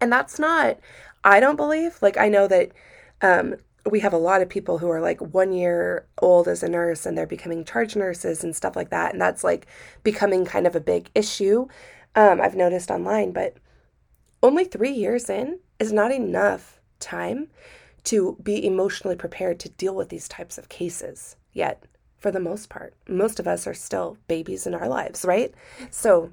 And 0.00 0.10
that's 0.10 0.38
not 0.38 0.78
I 1.22 1.40
don't 1.40 1.56
believe, 1.56 1.98
like 2.00 2.16
I 2.16 2.30
know 2.30 2.48
that 2.48 2.72
um 3.20 3.56
we 3.84 4.00
have 4.00 4.14
a 4.14 4.16
lot 4.30 4.40
of 4.40 4.48
people 4.48 4.78
who 4.78 4.88
are 4.88 5.02
like 5.02 5.20
one 5.20 5.52
year 5.52 6.06
old 6.22 6.48
as 6.48 6.62
a 6.62 6.70
nurse 6.70 7.04
and 7.04 7.18
they're 7.18 7.26
becoming 7.26 7.66
charge 7.66 7.96
nurses 7.96 8.42
and 8.42 8.56
stuff 8.56 8.76
like 8.76 8.88
that. 8.88 9.12
And 9.12 9.20
that's 9.20 9.44
like 9.44 9.66
becoming 10.04 10.46
kind 10.46 10.66
of 10.66 10.74
a 10.74 10.80
big 10.80 11.10
issue. 11.14 11.68
Um, 12.14 12.40
I've 12.40 12.56
noticed 12.56 12.90
online, 12.90 13.32
but 13.32 13.58
only 14.42 14.64
three 14.64 14.90
years 14.90 15.30
in 15.30 15.60
is 15.78 15.92
not 15.92 16.12
enough 16.12 16.80
time 16.98 17.48
to 18.04 18.36
be 18.42 18.66
emotionally 18.66 19.16
prepared 19.16 19.60
to 19.60 19.68
deal 19.68 19.94
with 19.94 20.08
these 20.08 20.28
types 20.28 20.58
of 20.58 20.68
cases 20.68 21.36
yet, 21.52 21.84
for 22.18 22.30
the 22.30 22.40
most 22.40 22.68
part. 22.68 22.94
Most 23.08 23.38
of 23.38 23.46
us 23.46 23.66
are 23.66 23.74
still 23.74 24.16
babies 24.26 24.66
in 24.66 24.74
our 24.74 24.88
lives, 24.88 25.24
right? 25.24 25.54
So, 25.90 26.32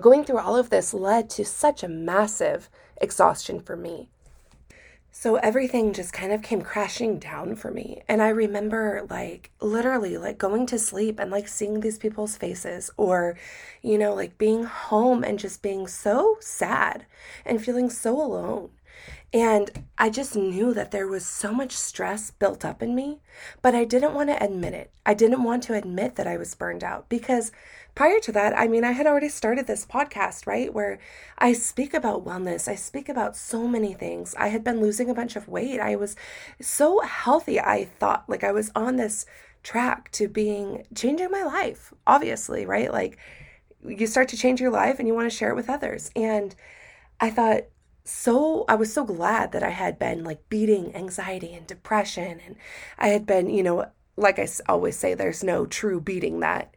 going 0.00 0.24
through 0.24 0.38
all 0.38 0.56
of 0.56 0.70
this 0.70 0.92
led 0.92 1.30
to 1.30 1.44
such 1.44 1.82
a 1.82 1.88
massive 1.88 2.68
exhaustion 3.00 3.60
for 3.60 3.76
me. 3.76 4.10
So 5.20 5.34
everything 5.34 5.94
just 5.94 6.12
kind 6.12 6.30
of 6.32 6.42
came 6.42 6.62
crashing 6.62 7.18
down 7.18 7.56
for 7.56 7.72
me. 7.72 8.02
And 8.06 8.22
I 8.22 8.28
remember 8.28 9.04
like 9.10 9.50
literally 9.60 10.16
like 10.16 10.38
going 10.38 10.64
to 10.66 10.78
sleep 10.78 11.18
and 11.18 11.28
like 11.28 11.48
seeing 11.48 11.80
these 11.80 11.98
people's 11.98 12.36
faces 12.36 12.88
or, 12.96 13.36
you 13.82 13.98
know, 13.98 14.14
like 14.14 14.38
being 14.38 14.62
home 14.62 15.24
and 15.24 15.36
just 15.36 15.60
being 15.60 15.88
so 15.88 16.36
sad 16.38 17.04
and 17.44 17.60
feeling 17.60 17.90
so 17.90 18.14
alone 18.14 18.70
And 19.32 19.84
I 19.98 20.08
just 20.08 20.34
knew 20.34 20.72
that 20.72 20.90
there 20.90 21.06
was 21.06 21.26
so 21.26 21.52
much 21.52 21.72
stress 21.72 22.30
built 22.30 22.64
up 22.64 22.82
in 22.82 22.94
me, 22.94 23.20
but 23.60 23.74
I 23.74 23.84
didn't 23.84 24.14
want 24.14 24.30
to 24.30 24.42
admit 24.42 24.72
it. 24.72 24.90
I 25.04 25.12
didn't 25.12 25.42
want 25.42 25.62
to 25.64 25.74
admit 25.74 26.16
that 26.16 26.26
I 26.26 26.38
was 26.38 26.54
burned 26.54 26.82
out 26.82 27.08
because 27.10 27.52
prior 27.94 28.20
to 28.20 28.32
that, 28.32 28.58
I 28.58 28.68
mean, 28.68 28.84
I 28.84 28.92
had 28.92 29.06
already 29.06 29.28
started 29.28 29.66
this 29.66 29.84
podcast, 29.84 30.46
right? 30.46 30.72
Where 30.72 30.98
I 31.36 31.52
speak 31.52 31.92
about 31.92 32.24
wellness, 32.24 32.68
I 32.68 32.74
speak 32.74 33.10
about 33.10 33.36
so 33.36 33.68
many 33.68 33.92
things. 33.92 34.34
I 34.38 34.48
had 34.48 34.64
been 34.64 34.80
losing 34.80 35.10
a 35.10 35.14
bunch 35.14 35.36
of 35.36 35.48
weight. 35.48 35.78
I 35.78 35.96
was 35.96 36.16
so 36.60 37.00
healthy. 37.00 37.60
I 37.60 37.84
thought 37.84 38.24
like 38.28 38.44
I 38.44 38.52
was 38.52 38.70
on 38.74 38.96
this 38.96 39.26
track 39.62 40.10
to 40.12 40.28
being 40.28 40.86
changing 40.94 41.30
my 41.30 41.42
life, 41.42 41.92
obviously, 42.06 42.64
right? 42.64 42.90
Like 42.90 43.18
you 43.84 44.06
start 44.06 44.28
to 44.28 44.36
change 44.36 44.60
your 44.60 44.70
life 44.70 44.98
and 44.98 45.06
you 45.06 45.14
want 45.14 45.30
to 45.30 45.36
share 45.36 45.50
it 45.50 45.56
with 45.56 45.68
others. 45.68 46.10
And 46.16 46.54
I 47.20 47.30
thought, 47.30 47.64
so 48.08 48.64
I 48.68 48.74
was 48.74 48.92
so 48.92 49.04
glad 49.04 49.52
that 49.52 49.62
I 49.62 49.70
had 49.70 49.98
been 49.98 50.24
like 50.24 50.48
beating 50.48 50.94
anxiety 50.96 51.52
and 51.52 51.66
depression 51.66 52.40
and 52.44 52.56
I 52.98 53.08
had 53.08 53.26
been, 53.26 53.50
you 53.50 53.62
know, 53.62 53.86
like 54.16 54.38
I 54.38 54.48
always 54.68 54.96
say 54.96 55.14
there's 55.14 55.44
no 55.44 55.66
true 55.66 56.00
beating 56.00 56.40
that. 56.40 56.74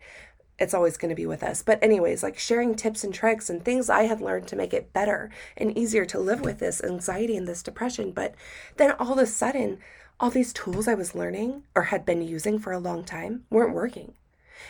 It's 0.59 0.73
always 0.73 0.97
going 0.97 1.09
to 1.09 1.15
be 1.15 1.25
with 1.25 1.41
us. 1.41 1.63
But 1.63 1.81
anyways, 1.81 2.21
like 2.21 2.37
sharing 2.37 2.75
tips 2.75 3.03
and 3.03 3.13
tricks 3.13 3.49
and 3.49 3.63
things 3.63 3.89
I 3.89 4.03
had 4.03 4.21
learned 4.21 4.47
to 4.49 4.55
make 4.55 4.73
it 4.73 4.93
better 4.93 5.31
and 5.55 5.75
easier 5.77 6.05
to 6.05 6.19
live 6.19 6.41
with 6.41 6.59
this 6.59 6.83
anxiety 6.83 7.37
and 7.37 7.47
this 7.47 7.63
depression, 7.63 8.11
but 8.11 8.35
then 8.77 8.91
all 8.99 9.13
of 9.13 9.17
a 9.17 9.25
sudden 9.25 9.79
all 10.19 10.29
these 10.29 10.53
tools 10.53 10.87
I 10.87 10.93
was 10.93 11.15
learning 11.15 11.63
or 11.73 11.83
had 11.83 12.05
been 12.05 12.21
using 12.21 12.59
for 12.59 12.73
a 12.73 12.79
long 12.79 13.03
time 13.03 13.45
weren't 13.49 13.73
working. 13.73 14.13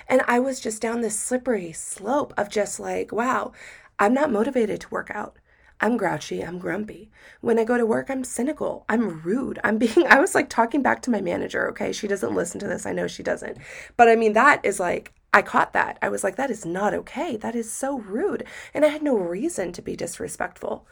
And 0.07 0.21
I 0.27 0.39
was 0.39 0.59
just 0.59 0.81
down 0.81 1.01
this 1.01 1.19
slippery 1.19 1.73
slope 1.73 2.33
of 2.37 2.49
just 2.49 2.79
like, 2.79 3.11
wow, 3.11 3.51
I'm 3.99 4.13
not 4.13 4.31
motivated 4.31 4.79
to 4.81 4.89
work 4.89 5.11
out. 5.11 5.37
I'm 5.81 5.97
grouchy, 5.97 6.41
I'm 6.41 6.59
grumpy. 6.59 7.09
When 7.41 7.57
I 7.57 7.63
go 7.63 7.77
to 7.77 7.85
work, 7.85 8.09
I'm 8.09 8.23
cynical, 8.23 8.85
I'm 8.87 9.21
rude. 9.21 9.59
I'm 9.63 9.77
being, 9.77 10.05
I 10.09 10.19
was 10.19 10.35
like 10.35 10.49
talking 10.49 10.81
back 10.81 11.01
to 11.03 11.11
my 11.11 11.21
manager, 11.21 11.67
okay? 11.69 11.91
She 11.91 12.07
doesn't 12.07 12.35
listen 12.35 12.59
to 12.59 12.67
this. 12.67 12.85
I 12.85 12.93
know 12.93 13.07
she 13.07 13.23
doesn't. 13.23 13.57
But 13.97 14.07
I 14.07 14.15
mean, 14.15 14.33
that 14.33 14.63
is 14.63 14.79
like, 14.79 15.13
I 15.33 15.41
caught 15.41 15.73
that. 15.73 15.97
I 16.01 16.09
was 16.09 16.23
like, 16.23 16.35
that 16.35 16.51
is 16.51 16.65
not 16.65 16.93
okay. 16.93 17.37
That 17.37 17.55
is 17.55 17.71
so 17.71 17.99
rude. 17.99 18.45
And 18.73 18.85
I 18.85 18.89
had 18.89 19.01
no 19.01 19.15
reason 19.15 19.71
to 19.73 19.81
be 19.81 19.95
disrespectful. 19.95 20.85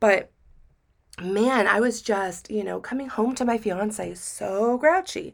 But 0.00 0.30
man, 1.22 1.66
I 1.66 1.80
was 1.80 2.02
just, 2.02 2.50
you 2.50 2.64
know, 2.64 2.80
coming 2.80 3.08
home 3.08 3.34
to 3.36 3.44
my 3.44 3.56
fiance 3.56 4.14
so 4.14 4.76
grouchy, 4.78 5.32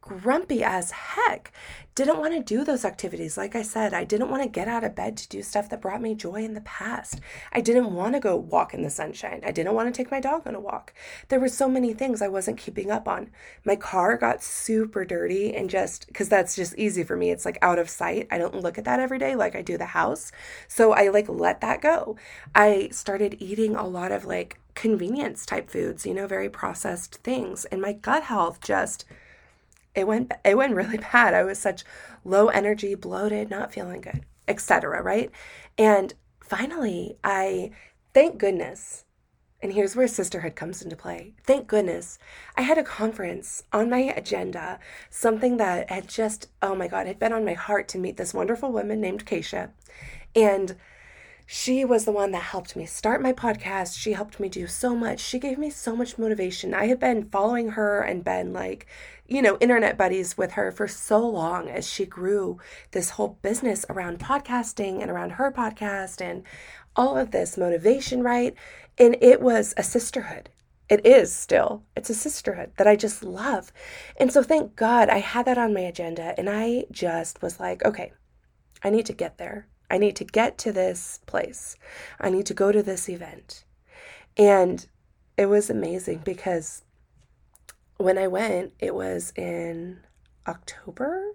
grumpy 0.00 0.64
as 0.64 0.90
heck. 0.90 1.52
Didn't 1.94 2.18
want 2.18 2.32
to 2.32 2.40
do 2.40 2.64
those 2.64 2.84
activities. 2.84 3.36
Like 3.36 3.54
I 3.54 3.62
said, 3.62 3.92
I 3.92 4.04
didn't 4.04 4.30
want 4.30 4.42
to 4.42 4.48
get 4.48 4.68
out 4.68 4.84
of 4.84 4.94
bed 4.94 5.16
to 5.18 5.28
do 5.28 5.42
stuff 5.42 5.68
that 5.68 5.82
brought 5.82 6.00
me 6.00 6.14
joy 6.14 6.44
in 6.44 6.54
the 6.54 6.62
past. 6.62 7.20
I 7.52 7.60
didn't 7.60 7.92
want 7.92 8.14
to 8.14 8.20
go 8.20 8.36
walk 8.36 8.72
in 8.72 8.82
the 8.82 8.90
sunshine. 8.90 9.42
I 9.44 9.50
didn't 9.50 9.74
want 9.74 9.92
to 9.92 9.96
take 9.96 10.10
my 10.10 10.20
dog 10.20 10.46
on 10.46 10.54
a 10.54 10.60
walk. 10.60 10.94
There 11.28 11.40
were 11.40 11.48
so 11.48 11.68
many 11.68 11.92
things 11.92 12.22
I 12.22 12.28
wasn't 12.28 12.58
keeping 12.58 12.90
up 12.90 13.06
on. 13.06 13.30
My 13.64 13.76
car 13.76 14.16
got 14.16 14.42
super 14.42 15.04
dirty 15.04 15.54
and 15.54 15.68
just 15.68 16.06
because 16.06 16.28
that's 16.28 16.56
just 16.56 16.78
easy 16.78 17.02
for 17.02 17.16
me. 17.16 17.30
It's 17.30 17.44
like 17.44 17.58
out 17.60 17.78
of 17.78 17.90
sight. 17.90 18.28
I 18.30 18.38
don't 18.38 18.62
look 18.62 18.78
at 18.78 18.84
that 18.84 19.00
every 19.00 19.18
day 19.18 19.34
like 19.34 19.54
I 19.54 19.62
do 19.62 19.76
the 19.76 19.86
house. 19.86 20.32
So 20.68 20.92
I 20.92 21.08
like 21.08 21.28
let 21.28 21.60
that 21.60 21.82
go. 21.82 22.16
I 22.54 22.88
started 22.92 23.36
eating 23.40 23.76
a 23.76 23.86
lot 23.86 24.12
of 24.12 24.24
like 24.24 24.58
convenience 24.74 25.44
type 25.44 25.68
foods, 25.68 26.06
you 26.06 26.14
know, 26.14 26.26
very 26.26 26.48
processed 26.48 27.16
things. 27.16 27.66
And 27.66 27.82
my 27.82 27.92
gut 27.92 28.22
health 28.22 28.60
just 28.62 29.04
it 29.94 30.06
went 30.06 30.32
it 30.44 30.56
went 30.56 30.74
really 30.74 30.98
bad. 31.12 31.34
I 31.34 31.44
was 31.44 31.58
such 31.58 31.84
low 32.24 32.48
energy, 32.48 32.94
bloated, 32.94 33.50
not 33.50 33.72
feeling 33.72 34.00
good, 34.00 34.24
etc., 34.48 35.02
right? 35.02 35.30
And 35.78 36.14
finally, 36.42 37.16
I 37.24 37.70
thank 38.14 38.38
goodness. 38.38 39.04
And 39.62 39.74
here's 39.74 39.94
where 39.94 40.08
sisterhood 40.08 40.56
comes 40.56 40.80
into 40.80 40.96
play. 40.96 41.34
Thank 41.44 41.66
goodness. 41.66 42.18
I 42.56 42.62
had 42.62 42.78
a 42.78 42.82
conference 42.82 43.64
on 43.74 43.90
my 43.90 43.98
agenda, 43.98 44.78
something 45.10 45.58
that 45.58 45.90
had 45.90 46.08
just, 46.08 46.48
oh 46.62 46.74
my 46.74 46.88
God, 46.88 47.06
had 47.06 47.18
been 47.18 47.34
on 47.34 47.44
my 47.44 47.52
heart 47.52 47.86
to 47.88 47.98
meet 47.98 48.16
this 48.16 48.32
wonderful 48.32 48.72
woman 48.72 49.02
named 49.02 49.26
Keisha. 49.26 49.70
And 50.34 50.76
she 51.52 51.84
was 51.84 52.04
the 52.04 52.12
one 52.12 52.30
that 52.30 52.42
helped 52.44 52.76
me 52.76 52.86
start 52.86 53.20
my 53.20 53.32
podcast. 53.32 53.98
She 53.98 54.12
helped 54.12 54.38
me 54.38 54.48
do 54.48 54.66
so 54.66 54.94
much. 54.94 55.18
She 55.18 55.40
gave 55.40 55.58
me 55.58 55.68
so 55.68 55.96
much 55.96 56.16
motivation. 56.16 56.72
I 56.72 56.86
had 56.86 57.00
been 57.00 57.28
following 57.28 57.70
her 57.70 58.00
and 58.00 58.22
been 58.22 58.52
like, 58.52 58.86
you 59.30 59.40
know, 59.40 59.56
internet 59.60 59.96
buddies 59.96 60.36
with 60.36 60.52
her 60.52 60.72
for 60.72 60.88
so 60.88 61.26
long 61.26 61.68
as 61.68 61.88
she 61.88 62.04
grew 62.04 62.58
this 62.90 63.10
whole 63.10 63.38
business 63.42 63.86
around 63.88 64.18
podcasting 64.18 65.00
and 65.00 65.08
around 65.10 65.30
her 65.30 65.52
podcast 65.52 66.20
and 66.20 66.42
all 66.96 67.16
of 67.16 67.30
this 67.30 67.56
motivation, 67.56 68.24
right? 68.24 68.54
And 68.98 69.16
it 69.22 69.40
was 69.40 69.72
a 69.76 69.84
sisterhood. 69.84 70.50
It 70.88 71.06
is 71.06 71.32
still. 71.32 71.84
It's 71.96 72.10
a 72.10 72.14
sisterhood 72.14 72.72
that 72.76 72.88
I 72.88 72.96
just 72.96 73.22
love. 73.22 73.72
And 74.18 74.32
so 74.32 74.42
thank 74.42 74.74
God 74.74 75.08
I 75.08 75.18
had 75.18 75.46
that 75.46 75.58
on 75.58 75.72
my 75.72 75.82
agenda 75.82 76.34
and 76.36 76.50
I 76.50 76.86
just 76.90 77.40
was 77.40 77.60
like, 77.60 77.84
okay, 77.84 78.12
I 78.82 78.90
need 78.90 79.06
to 79.06 79.12
get 79.12 79.38
there. 79.38 79.68
I 79.88 79.98
need 79.98 80.16
to 80.16 80.24
get 80.24 80.58
to 80.58 80.72
this 80.72 81.20
place. 81.26 81.76
I 82.20 82.30
need 82.30 82.46
to 82.46 82.54
go 82.54 82.72
to 82.72 82.82
this 82.82 83.08
event. 83.08 83.64
And 84.36 84.84
it 85.36 85.46
was 85.46 85.70
amazing 85.70 86.22
because 86.24 86.82
when 88.00 88.18
I 88.18 88.26
went, 88.26 88.72
it 88.78 88.94
was 88.94 89.32
in 89.36 90.00
October. 90.46 91.32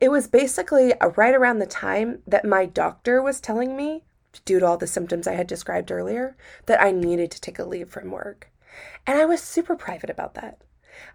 It 0.00 0.10
was 0.10 0.28
basically 0.28 0.92
uh, 1.00 1.08
right 1.16 1.34
around 1.34 1.58
the 1.58 1.66
time 1.66 2.22
that 2.26 2.44
my 2.44 2.66
doctor 2.66 3.20
was 3.20 3.40
telling 3.40 3.76
me, 3.76 4.04
due 4.44 4.60
to 4.60 4.66
all 4.66 4.76
the 4.76 4.86
symptoms 4.86 5.26
I 5.26 5.34
had 5.34 5.46
described 5.46 5.90
earlier, 5.90 6.36
that 6.66 6.80
I 6.80 6.90
needed 6.90 7.30
to 7.32 7.40
take 7.40 7.58
a 7.58 7.64
leave 7.64 7.90
from 7.90 8.10
work. 8.10 8.50
And 9.06 9.18
I 9.18 9.24
was 9.24 9.40
super 9.40 9.76
private 9.76 10.10
about 10.10 10.34
that. 10.34 10.60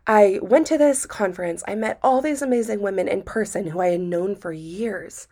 I 0.06 0.40
went 0.42 0.68
to 0.68 0.78
this 0.78 1.06
conference. 1.06 1.64
I 1.68 1.76
met 1.76 2.00
all 2.04 2.22
these 2.22 2.42
amazing 2.42 2.82
women 2.82 3.08
in 3.08 3.24
person 3.24 3.68
who 3.68 3.80
I 3.80 3.90
had 3.90 4.02
known 4.02 4.36
for 4.36 4.52
years. 4.52 5.28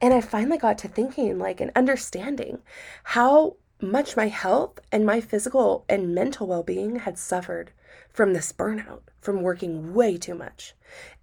And 0.00 0.14
I 0.14 0.22
finally 0.22 0.56
got 0.56 0.78
to 0.78 0.88
thinking, 0.88 1.38
like, 1.38 1.60
and 1.60 1.70
understanding 1.76 2.60
how 3.04 3.56
much 3.80 4.16
my 4.16 4.28
health 4.28 4.80
and 4.90 5.04
my 5.04 5.20
physical 5.20 5.84
and 5.88 6.14
mental 6.14 6.46
well 6.46 6.62
being 6.62 6.96
had 6.96 7.18
suffered 7.18 7.72
from 8.12 8.32
this 8.32 8.52
burnout, 8.52 9.02
from 9.20 9.42
working 9.42 9.94
way 9.94 10.16
too 10.16 10.34
much. 10.34 10.74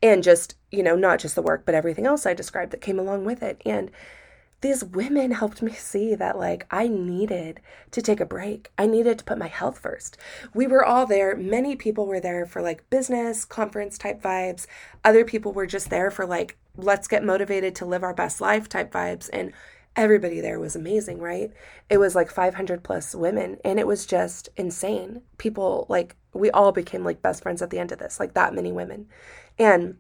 And 0.02 0.24
just, 0.24 0.56
you 0.72 0.84
know, 0.84 0.96
not 0.96 1.20
just 1.20 1.36
the 1.36 1.42
work, 1.42 1.64
but 1.66 1.76
everything 1.76 2.06
else 2.06 2.26
I 2.26 2.34
described 2.34 2.72
that 2.72 2.82
came 2.82 3.00
along 3.00 3.26
with 3.26 3.44
it. 3.44 3.62
And 3.66 3.92
these 4.62 4.84
women 4.84 5.32
helped 5.32 5.62
me 5.62 5.72
see 5.74 6.16
that 6.16 6.38
like 6.38 6.66
I 6.72 6.88
needed 6.88 7.60
to 7.92 8.02
take 8.02 8.20
a 8.20 8.26
break. 8.26 8.72
I 8.78 8.88
needed 8.88 9.20
to 9.20 9.26
put 9.26 9.38
my 9.38 9.48
health 9.48 9.78
first. 9.78 10.18
We 10.54 10.66
were 10.66 10.84
all 10.84 11.06
there. 11.06 11.36
Many 11.36 11.76
people 11.76 12.08
were 12.08 12.20
there 12.20 12.46
for 12.46 12.62
like 12.62 12.90
business, 12.90 13.46
conference 13.46 13.98
type 13.98 14.22
vibes. 14.22 14.66
Other 15.04 15.24
people 15.24 15.54
were 15.54 15.68
just 15.68 15.90
there 15.90 16.10
for 16.10 16.26
like 16.26 16.58
let's 16.76 17.08
get 17.08 17.24
motivated 17.24 17.76
to 17.76 17.86
live 17.86 18.04
our 18.04 18.14
best 18.14 18.40
life 18.40 18.70
type 18.70 18.92
vibes 18.92 19.30
and 19.34 19.52
everybody 19.98 20.40
there 20.40 20.60
was 20.60 20.76
amazing, 20.76 21.20
right? 21.20 21.52
It 21.90 21.98
was 21.98 22.16
like 22.16 22.32
500 22.32 22.84
plus 22.84 23.16
women 23.16 23.58
and 23.66 23.80
it 23.80 23.88
was 23.88 24.06
just 24.06 24.50
insane. 24.56 25.24
People 25.38 25.88
like 25.90 26.16
we 26.34 26.52
all 26.52 26.72
became 26.72 27.04
like 27.04 27.22
best 27.22 27.44
friends 27.44 27.62
at 27.62 27.72
the 27.72 27.80
end 27.80 27.92
of 27.92 28.00
this, 28.00 28.20
like 28.20 28.36
that 28.36 28.54
many 28.54 28.72
women. 28.72 29.08
And 29.58 29.98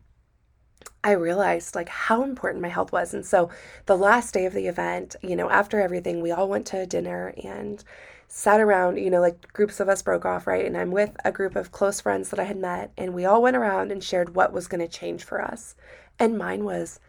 I 1.03 1.11
realized 1.11 1.75
like 1.75 1.89
how 1.89 2.23
important 2.23 2.61
my 2.61 2.69
health 2.69 2.91
was. 2.91 3.13
And 3.13 3.25
so 3.25 3.49
the 3.87 3.97
last 3.97 4.33
day 4.33 4.45
of 4.45 4.53
the 4.53 4.67
event, 4.67 5.15
you 5.21 5.35
know, 5.35 5.49
after 5.49 5.81
everything, 5.81 6.21
we 6.21 6.31
all 6.31 6.47
went 6.47 6.67
to 6.67 6.85
dinner 6.85 7.33
and 7.43 7.83
sat 8.27 8.59
around, 8.59 8.97
you 8.97 9.09
know, 9.09 9.21
like 9.21 9.51
groups 9.53 9.79
of 9.79 9.89
us 9.89 10.01
broke 10.01 10.25
off, 10.25 10.47
right? 10.47 10.65
And 10.65 10.77
I'm 10.77 10.91
with 10.91 11.15
a 11.23 11.31
group 11.31 11.55
of 11.55 11.71
close 11.71 12.01
friends 12.01 12.29
that 12.29 12.39
I 12.39 12.43
had 12.43 12.57
met, 12.57 12.91
and 12.97 13.13
we 13.13 13.25
all 13.25 13.41
went 13.41 13.55
around 13.55 13.91
and 13.91 14.03
shared 14.03 14.35
what 14.35 14.51
was 14.51 14.67
going 14.67 14.81
to 14.81 14.87
change 14.87 15.23
for 15.23 15.41
us. 15.41 15.75
And 16.19 16.37
mine 16.37 16.65
was 16.65 16.99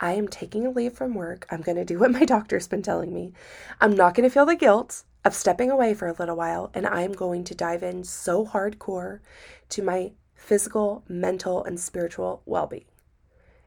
I 0.00 0.12
am 0.12 0.28
taking 0.28 0.66
a 0.66 0.70
leave 0.70 0.92
from 0.94 1.14
work. 1.14 1.46
I'm 1.50 1.60
going 1.60 1.76
to 1.76 1.84
do 1.84 1.98
what 1.98 2.10
my 2.10 2.24
doctor's 2.24 2.68
been 2.68 2.82
telling 2.82 3.12
me. 3.14 3.32
I'm 3.80 3.94
not 3.94 4.14
going 4.14 4.28
to 4.28 4.32
feel 4.32 4.46
the 4.46 4.56
guilt 4.56 5.04
of 5.24 5.34
stepping 5.34 5.70
away 5.70 5.94
for 5.94 6.08
a 6.08 6.14
little 6.18 6.36
while, 6.36 6.70
and 6.74 6.86
I'm 6.86 7.12
going 7.12 7.44
to 7.44 7.54
dive 7.54 7.82
in 7.82 8.04
so 8.04 8.44
hardcore 8.44 9.20
to 9.70 9.82
my 9.82 10.12
physical, 10.34 11.04
mental, 11.08 11.64
and 11.64 11.80
spiritual 11.80 12.42
well 12.44 12.66
being. 12.66 12.84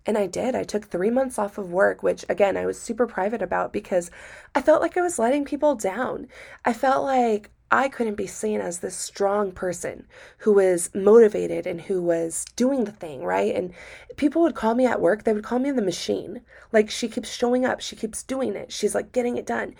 And 0.06 0.18
I 0.18 0.28
did. 0.28 0.56
I 0.56 0.64
took 0.64 0.86
three 0.86 1.10
months 1.10 1.38
off 1.38 1.58
of 1.58 1.72
work, 1.72 2.02
which 2.02 2.24
again, 2.30 2.56
I 2.56 2.66
was 2.66 2.80
super 2.80 3.08
private 3.08 3.42
about 3.42 3.74
because 3.74 4.10
I 4.56 4.62
felt 4.62 4.82
like 4.82 4.96
I 4.96 5.02
was 5.02 5.20
letting 5.20 5.44
people 5.44 5.76
down. 5.76 6.28
I 6.64 6.72
felt 6.72 7.04
like 7.04 7.50
I 7.70 7.90
couldn't 7.90 8.16
be 8.16 8.28
seen 8.28 8.62
as 8.62 8.80
this 8.80 8.96
strong 8.96 9.52
person 9.52 10.08
who 10.40 10.54
was 10.54 10.90
motivated 10.96 11.68
and 11.68 11.82
who 11.82 12.02
was 12.02 12.46
doing 12.56 12.86
the 12.86 12.92
thing, 12.92 13.24
right? 13.24 13.54
And 13.54 13.74
people 14.16 14.42
would 14.42 14.56
call 14.56 14.76
me 14.76 14.86
at 14.86 15.02
work, 15.02 15.24
they 15.24 15.34
would 15.34 15.44
call 15.44 15.60
me 15.60 15.72
the 15.72 15.82
machine. 15.82 16.42
Like, 16.72 16.90
she 16.90 17.08
keeps 17.08 17.30
showing 17.30 17.66
up, 17.66 17.82
she 17.82 17.96
keeps 17.96 18.24
doing 18.24 18.56
it, 18.56 18.72
she's 18.72 18.96
like 18.96 19.12
getting 19.12 19.38
it 19.38 19.46
done. 19.46 19.76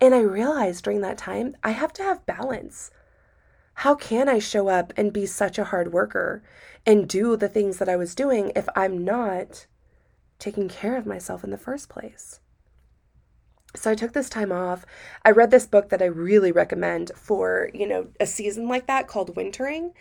And 0.00 0.14
I 0.14 0.20
realized 0.20 0.84
during 0.84 1.00
that 1.02 1.18
time, 1.18 1.56
I 1.64 1.70
have 1.70 1.92
to 1.94 2.02
have 2.02 2.26
balance. 2.26 2.90
How 3.74 3.94
can 3.94 4.28
I 4.28 4.38
show 4.38 4.68
up 4.68 4.92
and 4.96 5.12
be 5.12 5.26
such 5.26 5.58
a 5.58 5.64
hard 5.64 5.92
worker 5.92 6.42
and 6.86 7.08
do 7.08 7.36
the 7.36 7.48
things 7.48 7.78
that 7.78 7.88
I 7.88 7.96
was 7.96 8.14
doing 8.14 8.52
if 8.54 8.68
I'm 8.74 9.04
not 9.04 9.66
taking 10.40 10.68
care 10.68 10.96
of 10.96 11.06
myself 11.06 11.44
in 11.44 11.50
the 11.50 11.58
first 11.58 11.88
place. 11.88 12.40
So 13.76 13.90
I 13.90 13.94
took 13.94 14.12
this 14.12 14.28
time 14.28 14.50
off. 14.50 14.84
I 15.24 15.30
read 15.30 15.50
this 15.50 15.66
book 15.66 15.90
that 15.90 16.02
I 16.02 16.06
really 16.06 16.50
recommend 16.50 17.12
for, 17.14 17.70
you 17.72 17.86
know, 17.86 18.08
a 18.18 18.26
season 18.26 18.66
like 18.68 18.86
that 18.86 19.06
called 19.06 19.36
Wintering. 19.36 19.92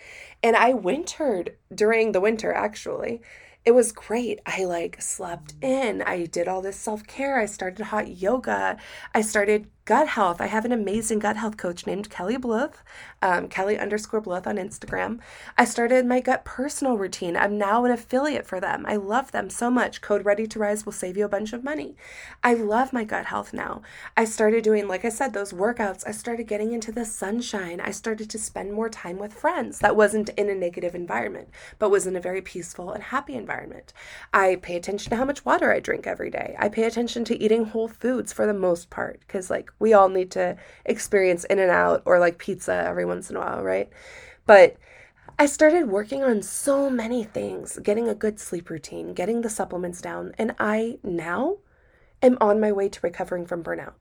And 0.42 0.56
I 0.56 0.74
wintered 0.74 1.56
during 1.74 2.12
the 2.12 2.22
winter 2.22 2.52
actually 2.52 3.22
it 3.66 3.72
was 3.72 3.92
great. 3.92 4.40
I 4.46 4.64
like 4.64 5.02
slept 5.02 5.54
in. 5.62 6.02
I 6.02 6.26
did 6.26 6.48
all 6.48 6.62
this 6.62 6.78
self 6.78 7.06
care. 7.06 7.40
I 7.40 7.46
started 7.46 7.86
hot 7.86 8.08
yoga. 8.08 8.78
I 9.14 9.22
started 9.22 9.68
gut 9.90 10.10
health. 10.10 10.40
I 10.40 10.46
have 10.46 10.66
an 10.66 10.72
amazing 10.72 11.18
gut 11.18 11.36
health 11.36 11.58
coach 11.58 11.88
named 11.88 12.12
Kelly 12.12 12.38
Bluth, 12.38 12.76
um, 13.24 13.48
Kelly 13.48 13.76
underscore 13.76 14.22
Bluth 14.22 14.46
on 14.46 14.58
Instagram. 14.58 15.18
I 15.58 15.66
started 15.66 16.06
my 16.06 16.20
gut 16.20 16.46
personal 16.46 16.96
routine. 16.96 17.36
I'm 17.36 17.58
now 17.58 17.86
an 17.86 17.92
affiliate 17.92 18.46
for 18.46 18.60
them. 18.60 18.86
I 18.88 18.98
love 18.98 19.32
them 19.32 19.50
so 19.50 19.72
much. 19.72 20.00
Code 20.00 20.26
Ready 20.26 20.46
to 20.46 20.60
Rise 20.60 20.86
will 20.86 20.94
save 20.94 21.18
you 21.18 21.26
a 21.26 21.28
bunch 21.30 21.54
of 21.54 21.64
money. 21.64 21.96
I 22.44 22.54
love 22.54 22.94
my 22.94 23.04
gut 23.04 23.26
health 23.26 23.52
now. 23.52 23.82
I 24.16 24.26
started 24.26 24.64
doing, 24.64 24.88
like 24.88 25.06
I 25.06 25.10
said, 25.10 25.34
those 25.34 25.54
workouts. 25.54 26.04
I 26.06 26.12
started 26.12 26.44
getting 26.44 26.72
into 26.72 26.92
the 26.92 27.04
sunshine. 27.04 27.82
I 27.82 27.90
started 27.90 28.30
to 28.30 28.38
spend 28.38 28.72
more 28.72 28.90
time 28.90 29.18
with 29.18 29.34
friends 29.34 29.80
that 29.80 29.96
wasn't 29.96 30.30
in 30.38 30.52
a 30.52 30.54
negative 30.54 30.94
environment, 30.94 31.50
but 31.80 31.90
was 31.90 32.06
in 32.06 32.16
a 32.16 32.22
very 32.22 32.44
peaceful 32.44 32.92
and 32.92 33.06
happy 33.06 33.34
environment. 33.34 33.92
I 34.36 34.58
pay 34.58 34.76
attention 34.76 35.10
to 35.10 35.16
how 35.16 35.26
much 35.26 35.46
water 35.46 35.74
I 35.74 35.80
drink 35.80 36.06
every 36.06 36.30
day. 36.30 36.56
I 36.60 36.70
pay 36.70 36.84
attention 36.84 37.26
to 37.26 37.42
eating 37.42 37.66
whole 37.66 37.88
foods 37.88 38.32
for 38.32 38.46
the 38.46 38.54
most 38.54 38.92
part 38.92 39.22
because, 39.22 39.50
like, 39.50 39.72
we 39.80 39.94
all 39.94 40.10
need 40.10 40.32
to 40.32 40.58
experience 40.86 41.46
in 41.46 41.60
and 41.60 41.72
out 41.72 42.04
or 42.06 42.20
like 42.20 42.38
pizza 42.38 42.86
every 42.88 43.06
once 43.06 43.30
in 43.30 43.36
a 43.36 43.40
while, 43.40 43.64
right? 43.64 43.90
But 44.46 44.78
I 45.38 45.46
started 45.46 45.90
working 45.90 46.24
on 46.24 46.42
so 46.42 46.90
many 46.90 47.24
things, 47.24 47.80
getting 47.82 48.08
a 48.08 48.16
good 48.16 48.40
sleep 48.40 48.70
routine, 48.70 49.14
getting 49.14 49.42
the 49.42 49.50
supplements 49.50 50.02
down, 50.02 50.34
and 50.38 50.54
I 50.60 51.00
now 51.02 51.58
am 52.22 52.38
on 52.42 52.60
my 52.60 52.72
way 52.72 52.90
to 52.90 53.00
recovering 53.02 53.46
from 53.46 53.64
burnout. 53.64 53.94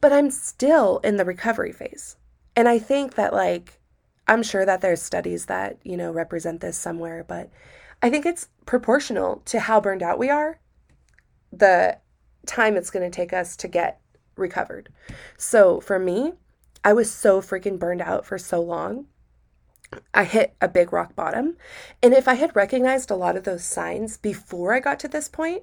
But 0.00 0.12
I'm 0.12 0.30
still 0.30 0.98
in 0.98 1.16
the 1.16 1.24
recovery 1.24 1.72
phase. 1.72 2.16
And 2.54 2.68
I 2.68 2.78
think 2.78 3.14
that 3.16 3.32
like 3.32 3.80
I'm 4.26 4.42
sure 4.42 4.64
that 4.64 4.80
there's 4.80 5.02
studies 5.02 5.46
that, 5.46 5.78
you 5.82 5.96
know, 5.96 6.10
represent 6.10 6.60
this 6.60 6.78
somewhere, 6.78 7.24
but 7.26 7.50
I 8.02 8.10
think 8.10 8.24
it's 8.24 8.48
proportional 8.66 9.42
to 9.46 9.60
how 9.60 9.80
burned 9.80 10.02
out 10.02 10.18
we 10.18 10.30
are, 10.30 10.60
the 11.52 11.98
time 12.46 12.76
it's 12.76 12.90
going 12.90 13.08
to 13.08 13.14
take 13.14 13.32
us 13.32 13.56
to 13.56 13.68
get 13.68 14.00
recovered. 14.36 14.88
So 15.36 15.80
for 15.80 15.98
me, 15.98 16.32
I 16.84 16.92
was 16.92 17.10
so 17.10 17.40
freaking 17.40 17.78
burned 17.78 18.02
out 18.02 18.26
for 18.26 18.38
so 18.38 18.60
long. 18.60 19.06
I 20.12 20.24
hit 20.24 20.54
a 20.60 20.68
big 20.68 20.92
rock 20.92 21.14
bottom. 21.14 21.56
And 22.02 22.12
if 22.12 22.28
I 22.28 22.34
had 22.34 22.56
recognized 22.56 23.10
a 23.10 23.16
lot 23.16 23.36
of 23.36 23.44
those 23.44 23.64
signs 23.64 24.16
before 24.16 24.74
I 24.74 24.80
got 24.80 24.98
to 25.00 25.08
this 25.08 25.28
point, 25.28 25.62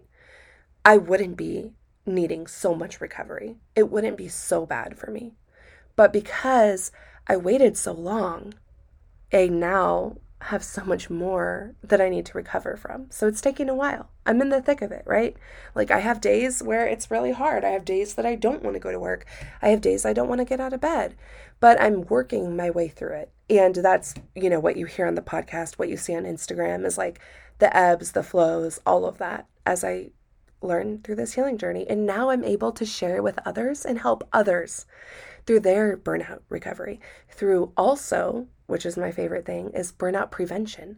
I 0.83 0.97
wouldn't 0.97 1.37
be 1.37 1.73
needing 2.05 2.47
so 2.47 2.73
much 2.73 3.01
recovery. 3.01 3.57
It 3.75 3.91
wouldn't 3.91 4.17
be 4.17 4.27
so 4.27 4.65
bad 4.65 4.97
for 4.97 5.11
me. 5.11 5.33
But 5.95 6.13
because 6.13 6.91
I 7.27 7.37
waited 7.37 7.77
so 7.77 7.93
long, 7.93 8.53
I 9.31 9.47
now 9.47 10.17
have 10.41 10.63
so 10.63 10.83
much 10.83 11.09
more 11.09 11.75
that 11.83 12.01
I 12.01 12.09
need 12.09 12.25
to 12.27 12.37
recover 12.37 12.75
from. 12.75 13.11
So 13.11 13.27
it's 13.27 13.41
taking 13.41 13.69
a 13.69 13.75
while. 13.75 14.10
I'm 14.25 14.41
in 14.41 14.49
the 14.49 14.61
thick 14.61 14.81
of 14.81 14.91
it, 14.91 15.03
right? 15.05 15.35
Like 15.73 15.91
I 15.91 15.99
have 15.99 16.21
days 16.21 16.61
where 16.61 16.85
it's 16.85 17.11
really 17.11 17.31
hard. 17.31 17.63
I 17.63 17.69
have 17.69 17.85
days 17.85 18.13
that 18.15 18.25
I 18.25 18.35
don't 18.35 18.63
want 18.63 18.75
to 18.75 18.79
go 18.79 18.91
to 18.91 18.99
work. 18.99 19.25
I 19.61 19.69
have 19.69 19.81
days 19.81 20.05
I 20.05 20.13
don't 20.13 20.29
want 20.29 20.39
to 20.39 20.45
get 20.45 20.59
out 20.59 20.73
of 20.73 20.81
bed. 20.81 21.15
But 21.59 21.81
I'm 21.81 22.01
working 22.03 22.55
my 22.55 22.69
way 22.69 22.87
through 22.87 23.13
it. 23.13 23.31
And 23.49 23.75
that's, 23.75 24.13
you 24.35 24.49
know, 24.49 24.59
what 24.59 24.77
you 24.77 24.85
hear 24.85 25.07
on 25.07 25.15
the 25.15 25.21
podcast, 25.21 25.77
what 25.77 25.89
you 25.89 25.97
see 25.97 26.15
on 26.15 26.23
Instagram 26.23 26.85
is 26.85 26.97
like 26.97 27.19
the 27.59 27.75
ebbs, 27.75 28.11
the 28.11 28.23
flows, 28.23 28.79
all 28.85 29.05
of 29.05 29.17
that 29.19 29.47
as 29.65 29.83
I 29.83 30.09
learn 30.61 30.99
through 30.99 31.15
this 31.15 31.33
healing 31.33 31.57
journey. 31.57 31.85
And 31.89 32.05
now 32.05 32.29
I'm 32.29 32.43
able 32.43 32.71
to 32.73 32.85
share 32.85 33.17
it 33.17 33.23
with 33.23 33.39
others 33.45 33.85
and 33.85 33.99
help 33.99 34.27
others 34.31 34.85
through 35.45 35.61
their 35.61 35.97
burnout 35.97 36.41
recovery, 36.49 36.99
through 37.29 37.73
also 37.75 38.47
which 38.71 38.85
is 38.85 38.95
my 38.95 39.11
favorite 39.11 39.45
thing, 39.45 39.69
is 39.71 39.91
burnout 39.91 40.31
prevention. 40.31 40.95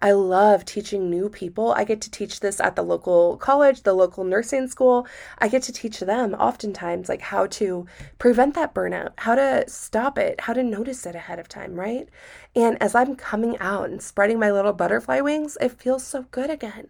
I 0.00 0.12
love 0.12 0.64
teaching 0.64 1.08
new 1.08 1.28
people. 1.28 1.72
I 1.72 1.84
get 1.84 2.00
to 2.02 2.10
teach 2.10 2.40
this 2.40 2.60
at 2.60 2.76
the 2.76 2.82
local 2.82 3.36
college, 3.36 3.82
the 3.82 3.94
local 3.94 4.24
nursing 4.24 4.68
school. 4.68 5.06
I 5.38 5.48
get 5.48 5.62
to 5.64 5.72
teach 5.72 6.00
them 6.00 6.34
oftentimes 6.34 7.08
like 7.08 7.22
how 7.22 7.46
to 7.46 7.86
prevent 8.18 8.54
that 8.54 8.74
burnout, 8.74 9.12
how 9.18 9.34
to 9.34 9.64
stop 9.68 10.18
it, 10.18 10.40
how 10.42 10.52
to 10.52 10.62
notice 10.62 11.06
it 11.06 11.14
ahead 11.14 11.38
of 11.38 11.48
time, 11.48 11.74
right? 11.74 12.08
And 12.54 12.80
as 12.82 12.94
I'm 12.94 13.16
coming 13.16 13.58
out 13.58 13.90
and 13.90 14.02
spreading 14.02 14.38
my 14.38 14.50
little 14.50 14.72
butterfly 14.72 15.20
wings, 15.20 15.56
it 15.60 15.72
feels 15.72 16.04
so 16.04 16.26
good 16.30 16.50
again. 16.50 16.88